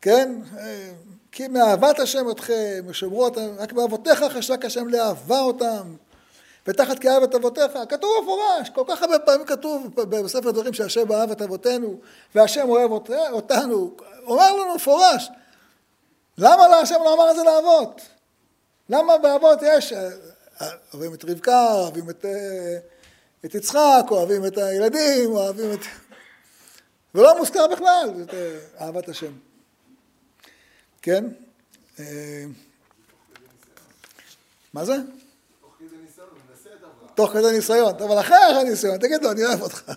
[0.00, 0.40] כן?
[1.32, 5.94] כי מאהבת השם אתכם, ושמרו אותם, רק באבותיך חשק השם לאהבה אותם,
[6.66, 11.30] ותחת כאהב את אבותיך, כתוב מפורש, כל כך הרבה פעמים כתוב בספר דברים שהשם אהב
[11.30, 11.94] את אבותינו,
[12.34, 12.90] והשם אוהב
[13.30, 13.90] אותנו,
[14.26, 15.30] אומר לנו מפורש.
[16.38, 18.00] למה לא השם לא אמר את זה לאבות?
[18.90, 19.92] למה באבות יש,
[20.94, 22.24] אוהבים את רבקה, אוהבים את,
[23.44, 25.78] את יצחק, אוהבים את הילדים, אוהבים את...
[27.14, 28.34] ולא מוזכר בכלל את
[28.80, 29.32] אהבת השם.
[31.02, 31.24] כן?
[31.98, 32.44] אה,
[34.72, 34.94] מה זה?
[37.14, 37.94] תוך כדי ניסיון.
[37.94, 39.92] אבל אחרי הניסיון, תגיד לו, אני אוהב אותך.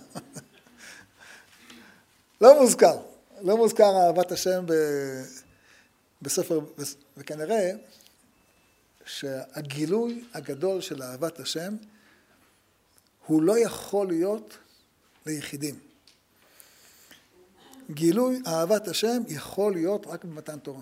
[2.42, 2.98] לא מוזכר.
[3.42, 4.66] לא מוזכר אהבת השם
[6.22, 6.60] בספר,
[7.18, 7.72] וכנראה
[9.06, 11.76] שהגילוי הגדול של אהבת השם
[13.26, 14.58] הוא לא יכול להיות
[15.26, 15.80] ליחידים.
[17.92, 20.82] גילוי אהבת השם יכול להיות רק במתן תורה.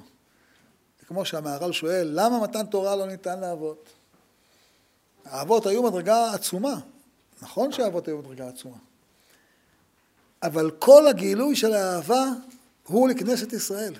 [1.08, 3.90] כמו שהמהר"ל שואל, למה מתן תורה לא ניתן לאבות?
[5.26, 6.80] האבות היו מדרגה עצומה.
[7.42, 8.78] נכון שהאבות היו מדרגה עצומה.
[10.44, 12.26] אבל כל הגילוי של האהבה
[12.84, 13.94] הוא לכנסת ישראל.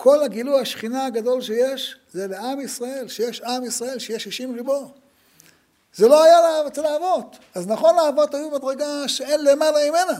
[0.00, 4.90] כל הגילוי השכינה הגדול שיש, זה לעם ישראל, שיש עם ישראל, שיש שישים ריבו.
[5.94, 7.36] זה לא היה אצל האבות.
[7.54, 10.18] אז נכון האבות היו מדרגה שאין למעלה ממנה.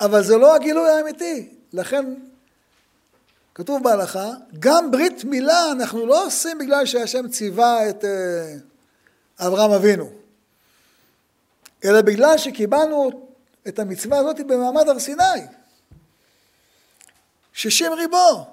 [0.00, 1.48] אבל זה לא הגילוי האמיתי.
[1.72, 2.14] לכן
[3.54, 8.54] כתוב בהלכה, גם ברית מילה אנחנו לא עושים בגלל שהשם ציווה את אה,
[9.46, 10.10] אברהם אבינו,
[11.84, 13.28] אלא בגלל שקיבלנו
[13.68, 15.40] את המצווה הזאת במעמד הר סיני.
[17.56, 18.46] שישים ריבו.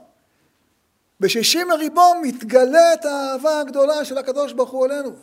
[1.20, 5.16] בשישים ריבו מתגלית האהבה הגדולה של הקדוש ברוך הוא עלינו.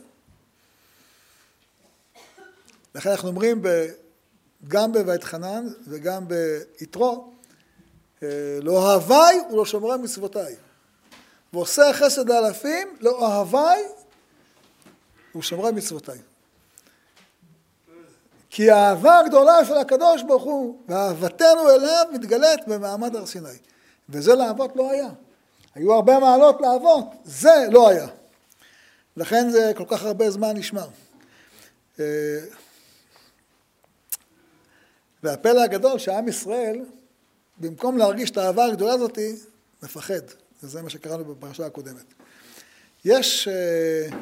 [2.95, 3.63] לכן אנחנו אומרים
[4.69, 7.33] גם בבית חנן וגם ביתרו,
[8.23, 8.29] אה,
[8.63, 10.57] לאוהביי ולשומרי מצוותיי.
[11.53, 13.85] ועושה חסד לאלפים, לאוהביי
[15.35, 16.19] ולשומרי מצוותיי.
[18.51, 23.49] כי האהבה הגדולה של הקדוש ברוך הוא ואהבתנו אליו מתגלית במעמד הר סיני.
[24.09, 25.09] וזה לאבות לא היה.
[25.75, 28.07] היו הרבה מעלות לאבות, זה לא היה.
[29.17, 30.89] לכן זה כל כך הרבה זמן נשמר.
[32.01, 32.05] אה,
[35.23, 36.85] והפלא הגדול שעם ישראל
[37.59, 39.19] במקום להרגיש את האהבה הגדולה הזאת,
[39.83, 40.21] מפחד.
[40.63, 42.05] וזה מה שקראנו בפרשה הקודמת.
[43.05, 44.17] יש אה,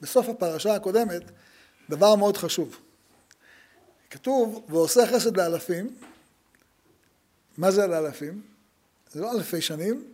[0.00, 1.22] בסוף הפרשה הקודמת
[1.90, 2.78] דבר מאוד חשוב.
[4.12, 5.96] כתוב, ועושה חסד לאלפים.
[7.58, 8.42] מה זה לאלפים?
[9.12, 10.04] זה לא אלפי שנים,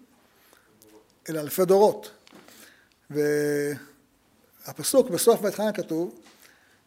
[1.28, 2.10] אלא אלפי דורות.
[3.10, 6.20] והפסוק בסוף בית חנן כתוב,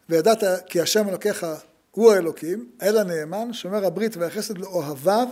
[0.09, 1.45] וידעת כי השם אלוקיך
[1.91, 5.27] הוא האלוקים, אל הנאמן, שומר הברית והחסד לאוהביו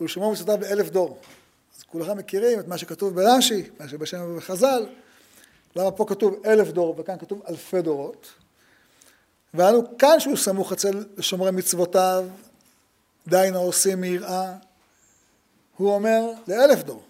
[0.00, 1.18] ולשמור מצוותיו לאלף דור.
[1.76, 4.86] אז כולכם מכירים את מה שכתוב ברש"י, מה שבשם ובחז"ל,
[5.76, 8.45] למה פה כתוב אלף דור וכאן כתוב אלפי דורות.
[9.56, 12.24] ואנו כאן שהוא סמוך אצל שומרי מצוותיו,
[13.26, 14.52] דהיינו העושים מיראה,
[15.76, 17.02] הוא אומר לאלף דור.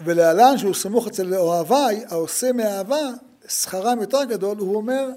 [0.00, 3.10] ולהלן שהוא סמוך אצל אוהביי, העושה מאהבה,
[3.48, 5.08] שכרם יותר גדול, הוא אומר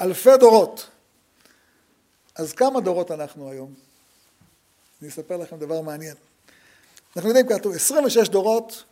[0.00, 0.88] אלפי דורות.
[2.34, 3.74] אז כמה דורות אנחנו היום?
[5.02, 6.14] אני אספר לכם דבר מעניין.
[7.16, 8.84] אנחנו יודעים כתוב 26 דורות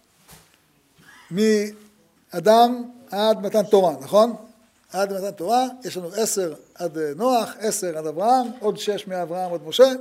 [1.31, 4.50] מאדם עד מתן תורה, נכון?
[4.93, 9.61] עד מתן תורה, יש לנו עשר עד נוח, עשר עד אברהם, עוד שש מאברהם עד
[9.63, 9.93] משה,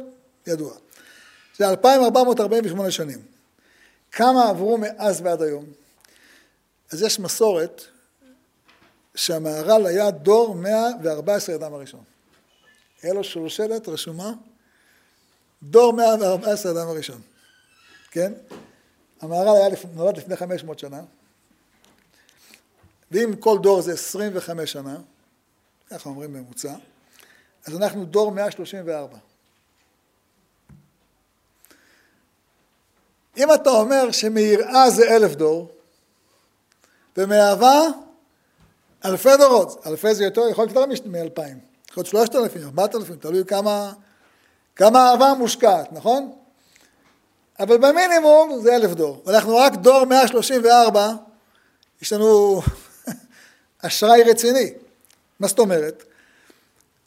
[0.47, 0.73] ידוע.
[1.57, 3.21] זה 2,448 שנים.
[4.11, 5.65] כמה עברו מאז ועד היום?
[6.91, 7.81] אז יש מסורת
[9.15, 12.03] שהמהר"ל היה דור 114 אדם הראשון.
[13.03, 14.33] היה לו שושלת רשומה,
[15.63, 17.21] דור 114 אדם הראשון,
[18.11, 18.33] כן?
[19.21, 21.01] המהר"ל היה נולד לפני 500 שנה,
[23.11, 24.97] ואם כל דור זה 25 שנה,
[25.89, 26.73] ככה אומרים ממוצע,
[27.65, 29.17] אז אנחנו דור 134.
[33.37, 35.71] אם אתה אומר שמיראה זה אלף דור,
[37.17, 37.79] ומאהבה
[39.05, 43.15] אלפי דורות, אלפי זה יותר, יכול להיות יותר מאלפיים, יכול להיות שלושת אלפים, ארבעת אלפים,
[43.15, 43.93] תלוי כמה,
[44.75, 46.33] כמה אהבה מושקעת, נכון?
[47.59, 49.23] אבל במינימום זה אלף דור.
[49.27, 51.13] אנחנו רק דור 134,
[52.01, 52.61] יש לנו
[53.81, 54.73] אשראי רציני.
[55.39, 56.03] מה זאת אומרת?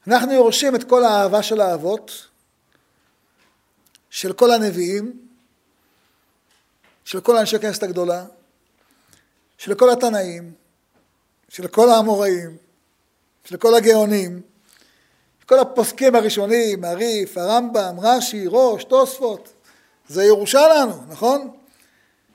[0.06, 2.26] אנחנו יורשים את כל האהבה של האבות,
[4.10, 5.28] של כל הנביאים,
[7.04, 8.24] של כל אנשי כנסת הגדולה,
[9.58, 10.52] של כל התנאים,
[11.48, 12.56] של כל האמוראים,
[13.44, 14.42] של כל הגאונים,
[15.46, 19.52] כל הפוסקים הראשונים, הריף, הרמב"ם, רש"י, ראש, תוספות,
[20.08, 21.50] זה ירושה לנו, נכון?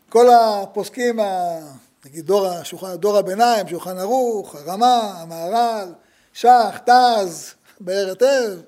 [0.09, 1.19] כל הפוסקים,
[2.07, 5.93] נגיד דור, השולחן, דור הביניים, שולחן ערוך, הרמה, המהר"ל,
[6.33, 8.59] שח, תז, באר היטב,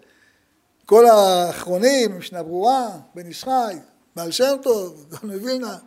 [0.85, 3.75] כל האחרונים, משנה ברורה, בן איש חי,
[4.15, 5.77] בעל שם טוב, גאון מווילנה,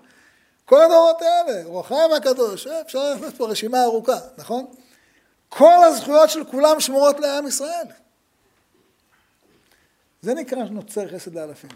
[0.65, 4.67] כל הדורות האלה, החיים הקדוש, אה, אפשר לעשות פה רשימה ארוכה, נכון?
[5.49, 7.87] כל הזכויות של כולם שמורות לעם ישראל.
[10.23, 11.71] זה נקרא נוצר חסד לאלפים.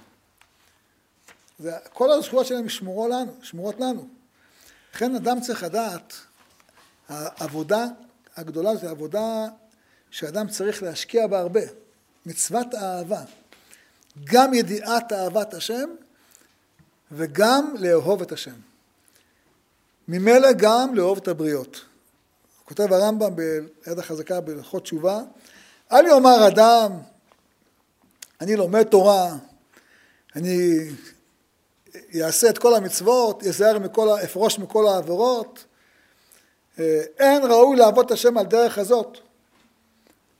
[1.58, 4.15] זה, כל הזכויות שלהם שמורות לנו, שמורות לנו.
[4.96, 6.14] לכן אדם צריך לדעת,
[7.08, 7.86] העבודה
[8.36, 9.46] הגדולה זו עבודה
[10.10, 11.60] שאדם צריך להשקיע בה הרבה.
[12.26, 13.22] מצוות האהבה.
[14.24, 15.88] גם ידיעת אהבת השם
[17.12, 18.54] וגם לאהוב את השם.
[20.08, 21.84] ממילא גם לאהוב את הבריות.
[22.64, 25.20] כותב הרמב"ם ביד החזקה בהלכות תשובה,
[25.92, 26.92] אל יאמר אדם,
[28.40, 29.36] אני לומד תורה,
[30.36, 30.78] אני
[32.22, 35.64] אעשה את כל המצוות, יזהר מכל, אפרוש מכל העבירות.
[37.18, 39.18] אין ראוי לעבוד את השם על דרך הזאת.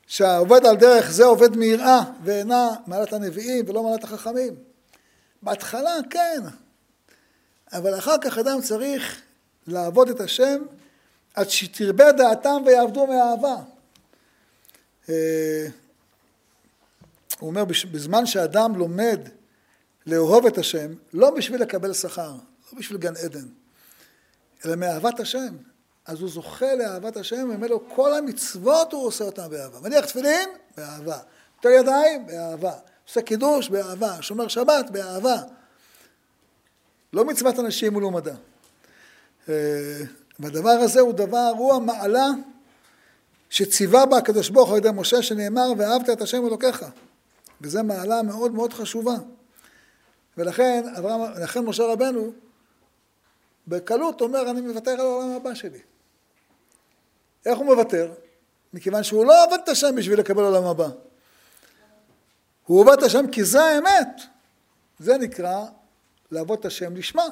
[0.07, 4.55] שהעובד על דרך זה עובד מיראה ואינה מעלת הנביאים ולא מעלת החכמים.
[5.43, 6.41] בהתחלה כן,
[7.73, 9.21] אבל אחר כך אדם צריך
[9.67, 10.63] לעבוד את השם
[11.35, 13.57] עד שתרבה דעתם ויעבדו מאהבה.
[15.09, 15.67] אה,
[17.39, 19.21] הוא אומר, בזמן שאדם לומד
[20.07, 22.33] לאהוב את השם, לא בשביל לקבל שכר,
[22.73, 23.47] לא בשביל גן עדן,
[24.65, 25.57] אלא מאהבת השם.
[26.07, 29.81] אז הוא זוכה לאהבת השם, וממילא כל המצוות הוא עושה אותן באהבה.
[29.81, 31.19] מניח תפילין, באהבה.
[31.57, 32.73] נוטל ידיים, באהבה.
[33.09, 34.23] עושה קידוש, באהבה.
[34.23, 35.37] שומר שבת, באהבה.
[37.13, 38.35] לא מצוות אנשים ולעומדה.
[39.49, 39.55] אה,
[40.39, 42.27] והדבר הזה הוא דבר, הוא המעלה
[43.51, 46.85] שציווה בה הקדוש ברוך הוא על ידי משה שנאמר ואהבת את השם אלוקיך.
[47.61, 49.15] וזו מעלה מאוד מאוד חשובה.
[50.37, 52.32] ולכן, אברהם, לכן משה רבנו
[53.66, 55.78] בקלות אומר אני מוותר על העולם הבא שלי.
[57.47, 58.12] איך הוא מוותר?
[58.72, 60.89] מכיוון שהוא לא עבד את השם בשביל לקבל עולם הבא.
[62.66, 64.20] הוא עובד את השם כי זה האמת.
[64.99, 65.64] זה נקרא
[66.30, 67.24] לעבוד את השם לשמה.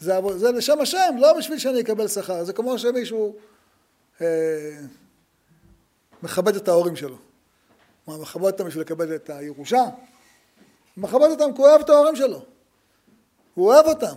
[0.00, 2.44] זה, זה לשם השם, לא בשביל שאני אקבל שכר.
[2.44, 3.36] זה כמו שמישהו
[4.20, 4.26] אה,
[6.22, 7.18] מכבד את ההורים שלו.
[8.06, 9.84] מה, מכבד אותם בשביל לקבל את הירושה?
[10.96, 12.42] מכבד אותם כי הוא אוהב את ההורים שלו.
[13.54, 14.14] הוא אוהב אותם.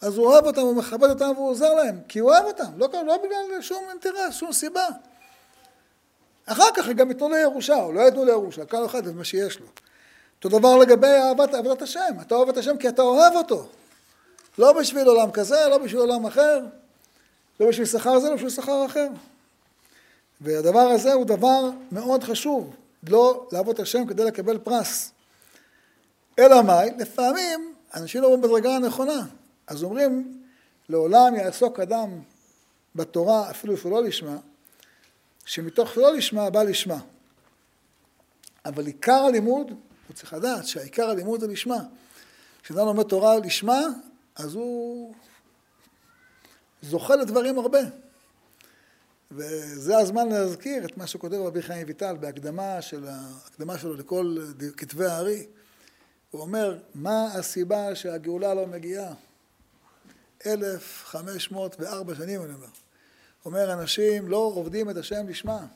[0.00, 2.88] אז הוא אוהב אותם, הוא מכבד אותם והוא עוזר להם, כי הוא אוהב אותם, לא,
[3.06, 4.86] לא בגלל שום אינטרס, שום סיבה.
[6.46, 9.24] אחר כך גם ייתנו לו ירושה, או לא ייתנו לו ירושה, כל אחד את מה
[9.24, 9.66] שיש לו.
[10.36, 13.66] אותו דבר לגבי אהבת עבודת השם, אתה אוהב את השם כי אתה אוהב אותו.
[14.58, 16.60] לא בשביל עולם כזה, לא בשביל עולם אחר,
[17.60, 19.08] לא בשביל שכר זה, לא בשביל שכר אחר.
[20.40, 22.74] והדבר הזה הוא דבר מאוד חשוב,
[23.08, 25.12] לא לעבוד את השם כדי לקבל פרס.
[26.38, 26.90] אלא מאי?
[26.98, 29.26] לפעמים אנשים לא בדרגה הנכונה.
[29.66, 30.42] אז אומרים,
[30.88, 32.20] לעולם יעסוק אדם
[32.94, 34.36] בתורה, אפילו שהוא לא לשמה,
[35.44, 36.98] שמתוך לא לשמה בא לשמה.
[38.64, 39.70] אבל עיקר הלימוד,
[40.08, 41.78] הוא צריך לדעת שהעיקר הלימוד זה לשמה.
[42.62, 43.80] כשאדם לומד תורה לשמה,
[44.36, 45.14] אז הוא
[46.82, 47.78] זוכה לדברים הרבה.
[49.30, 54.36] וזה הזמן להזכיר את מה שכותב רבי חיים ויטל בהקדמה של ההקדמה שלו לכל
[54.76, 55.46] כתבי הארי.
[56.30, 59.12] הוא אומר, מה הסיבה שהגאולה לא מגיעה?
[60.46, 62.66] 1504 שנים, אני אומר.
[63.44, 65.66] אומר, אנשים לא עובדים את השם לשמה.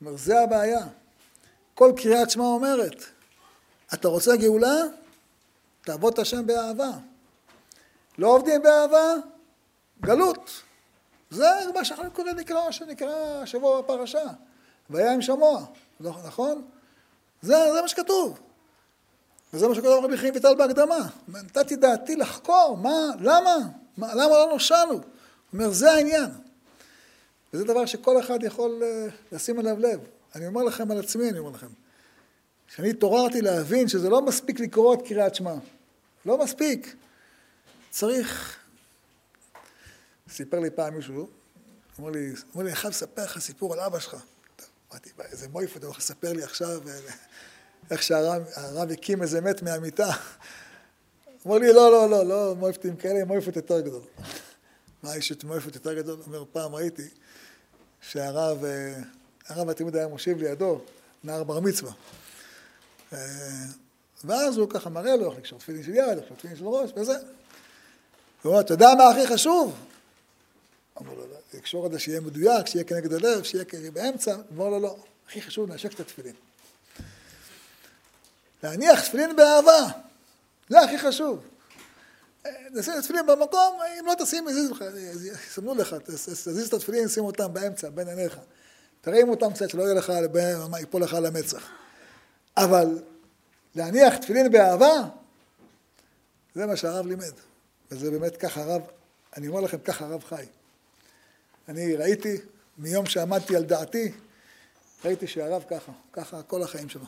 [0.00, 0.86] אומר, זה הבעיה.
[1.74, 3.04] כל קריאת שמע אומרת,
[3.94, 4.74] אתה רוצה גאולה?
[5.84, 6.90] תעבוד את השם באהבה.
[8.18, 9.14] לא עובדים באהבה?
[10.00, 10.62] גלות.
[11.30, 14.24] זה מה שאנחנו קוראים נקרא, שנקרא השבוע בפרשה.
[14.90, 15.64] והיה עם שמוע,
[16.00, 16.68] נכון?
[17.42, 18.40] זה, זה מה שכתוב.
[19.52, 21.08] וזה מה שכתוב רבי חיים ויטל בהקדמה.
[21.28, 23.56] נתתי דעתי לחקור, מה, למה?
[23.96, 24.92] מה, למה לא נושענו?
[24.92, 25.02] הוא
[25.52, 26.30] אומר, זה העניין.
[27.52, 30.00] וזה דבר שכל אחד יכול אה, לשים עליו לב.
[30.34, 31.66] אני אומר לכם על עצמי, אני אומר לכם.
[32.68, 35.54] כשאני התעוררתי להבין שזה לא מספיק לקרוא את קריאת שמע.
[36.26, 36.96] לא מספיק.
[37.90, 38.58] צריך...
[40.28, 41.28] סיפר לי פעם מישהו,
[42.00, 44.16] אמר לי, אמר לי, אני חייב לספר לך סיפור על אבא שלך.
[44.90, 46.80] אמרתי, איזה מויפה אתה הולך לספר לי עכשיו
[47.90, 50.10] איך שהרב הקים איזה מת מהמיטה.
[51.46, 54.02] אמר לי, לא, לא, לא, לא מויפטים כאלה, מויפט יותר גדול.
[55.02, 56.20] מה יש את מויפט יותר גדול?
[56.26, 57.08] אומר, פעם ראיתי
[58.00, 58.94] שהרב, אה,
[59.48, 60.80] הרב התלמיד היה מושיב לידו,
[61.24, 61.92] נער בר מצווה.
[63.12, 63.18] אה,
[64.24, 67.16] ואז הוא ככה מראה לו איך לקשור תפילין של יד, לקשור תפילין של ראש, וזה.
[68.42, 69.74] הוא אומר, אתה יודע מה הכי חשוב?
[71.00, 74.36] אמרו לו, לא, לקשור את זה שיהיה מדויק, שיהיה כנגד הלב, שיהיה באמצע.
[74.52, 74.96] אמר לו, לא,
[75.28, 76.34] הכי חשוב לנשק את התפילין.
[78.62, 79.86] להניח תפילין באהבה,
[80.68, 81.44] זה הכי חשוב.
[82.70, 84.46] נשים את התפילין במקום, אם לא תשים,
[85.48, 88.38] יסמנו לך, תזיז את התפילין, שים אותם באמצע, בין עיניך.
[89.00, 90.12] תרים אותם קצת, שלא יהיה לך,
[90.78, 91.68] ייפול לך על המצח.
[92.56, 92.98] אבל
[93.74, 95.02] להניח תפילין באהבה,
[96.54, 97.32] זה מה שהרב לימד.
[97.90, 98.82] וזה באמת ככה הרב,
[99.36, 100.44] אני אומר לכם, ככה הרב חי.
[101.68, 102.36] אני ראיתי,
[102.78, 104.12] מיום שעמדתי על דעתי,
[105.04, 107.04] ראיתי שהרב ככה, ככה כל החיים שלו.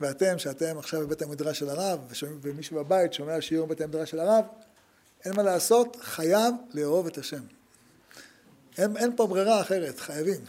[0.00, 2.00] ואתם, שאתם עכשיו בבית המדרש של הרב,
[2.42, 4.44] ומישהו בבית שומע שיעור בבית המדרש של הרב,
[5.24, 7.42] אין מה לעשות, חייב לאהוב את השם.
[8.78, 10.40] אין, אין פה ברירה אחרת, חייבים.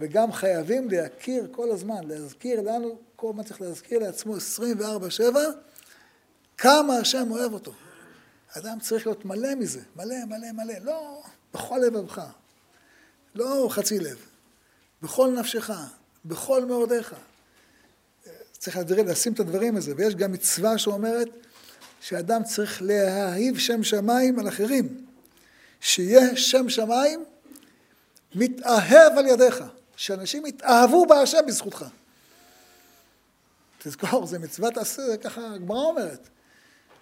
[0.00, 5.20] וגם חייבים להכיר כל הזמן, להזכיר לנו, כל הזמן צריך להזכיר לעצמו 24-7,
[6.58, 7.72] כמה השם אוהב אותו.
[8.58, 10.74] אדם צריך להיות מלא מזה, מלא, מלא, מלא.
[10.82, 11.22] לא
[11.54, 12.22] בכל לבבך,
[13.34, 14.26] לא חצי לב,
[15.02, 15.70] בכל נפשך,
[16.24, 17.14] בכל מאודיך.
[18.62, 21.28] צריך לשים את הדברים הזה, ויש גם מצווה שאומרת
[22.00, 25.04] שאדם צריך להאהיב שם שמיים על אחרים.
[25.80, 27.24] שיהיה שם שמיים
[28.34, 29.64] מתאהב על ידיך,
[29.96, 31.84] שאנשים יתאהבו בהשם בזכותך.
[33.78, 36.28] תזכור, זה מצוות עשה, זה ככה הגמרא אומרת.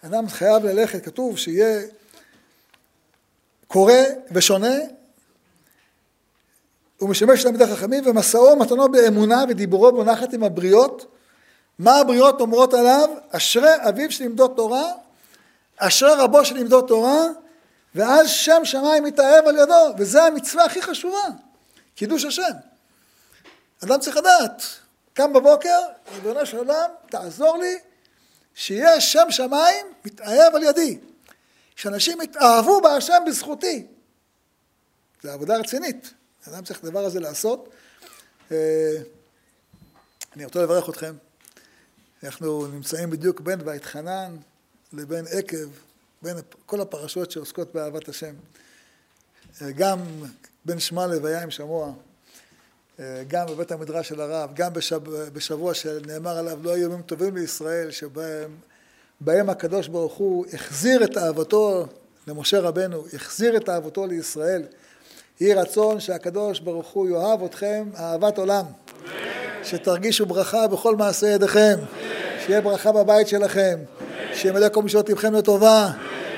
[0.02, 1.86] אדם חייב ללכת, כתוב שיהיה
[3.66, 3.94] קורא
[4.32, 4.76] ושונה,
[7.00, 11.16] ומשמש תלמידי חכמים, ומסעו מתנו באמונה ודיבורו בונחת עם הבריות,
[11.80, 13.08] מה הבריות אומרות עליו?
[13.30, 14.92] אשרי אביו שלימדו תורה,
[15.76, 17.24] אשרי רבו שלימדו תורה,
[17.94, 21.22] ואז שם שמיים מתאהב על ידו, וזו המצווה הכי חשובה,
[21.94, 22.52] קידוש השם.
[23.84, 24.62] אדם צריך לדעת,
[25.14, 25.78] קם בבוקר,
[26.14, 27.78] ריבונו של עולם, תעזור לי,
[28.54, 30.98] שיהיה שם שמיים מתאהב על ידי.
[31.76, 33.86] שאנשים יתאהבו בהשם בזכותי.
[35.22, 36.14] זו עבודה רצינית.
[36.48, 37.68] אדם צריך את הדבר הזה לעשות.
[38.52, 38.56] אה,
[40.36, 41.29] אני רוצה לברך אתכם.
[42.24, 44.36] אנחנו נמצאים בדיוק בין ואתחנן
[44.92, 45.68] לבין עקב,
[46.22, 48.34] בין כל הפרשות שעוסקות באהבת השם.
[49.76, 49.98] גם
[50.64, 51.92] בין שמע לוויה עם שמוע,
[53.28, 57.90] גם בבית המדרש של הרב, גם בשבוע, בשבוע שנאמר עליו לא היו ימים טובים לישראל,
[57.90, 58.56] שבהם
[59.20, 61.86] בהם הקדוש ברוך הוא החזיר את אהבתו
[62.26, 64.62] למשה רבנו, החזיר את אהבתו לישראל.
[65.40, 68.64] יהי רצון שהקדוש ברוך הוא יאהב אתכם אהבת עולם.
[69.64, 71.76] שתרגישו ברכה בכל מעשה ידיכם.
[72.46, 73.78] שיהיה ברכה בבית שלכם.
[74.34, 75.88] שימלא כל משעות לבכם לטובה.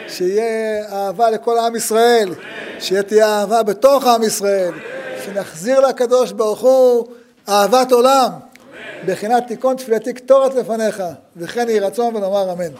[0.08, 2.34] שיהיה אהבה לכל עם ישראל.
[2.80, 4.72] שיהיה תהיה אהבה בתוך עם ישראל.
[5.24, 7.06] שנחזיר לקדוש ברוך הוא
[7.48, 8.30] אהבת עולם.
[9.06, 11.02] בחינת תיקון תפילתי קטורת לפניך.
[11.36, 12.72] וכן יהי רצון ונאמר אמן.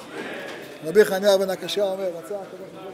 [0.86, 2.91] רבי חניה בן הקשה אומר, רצה הקדוש ברוך הוא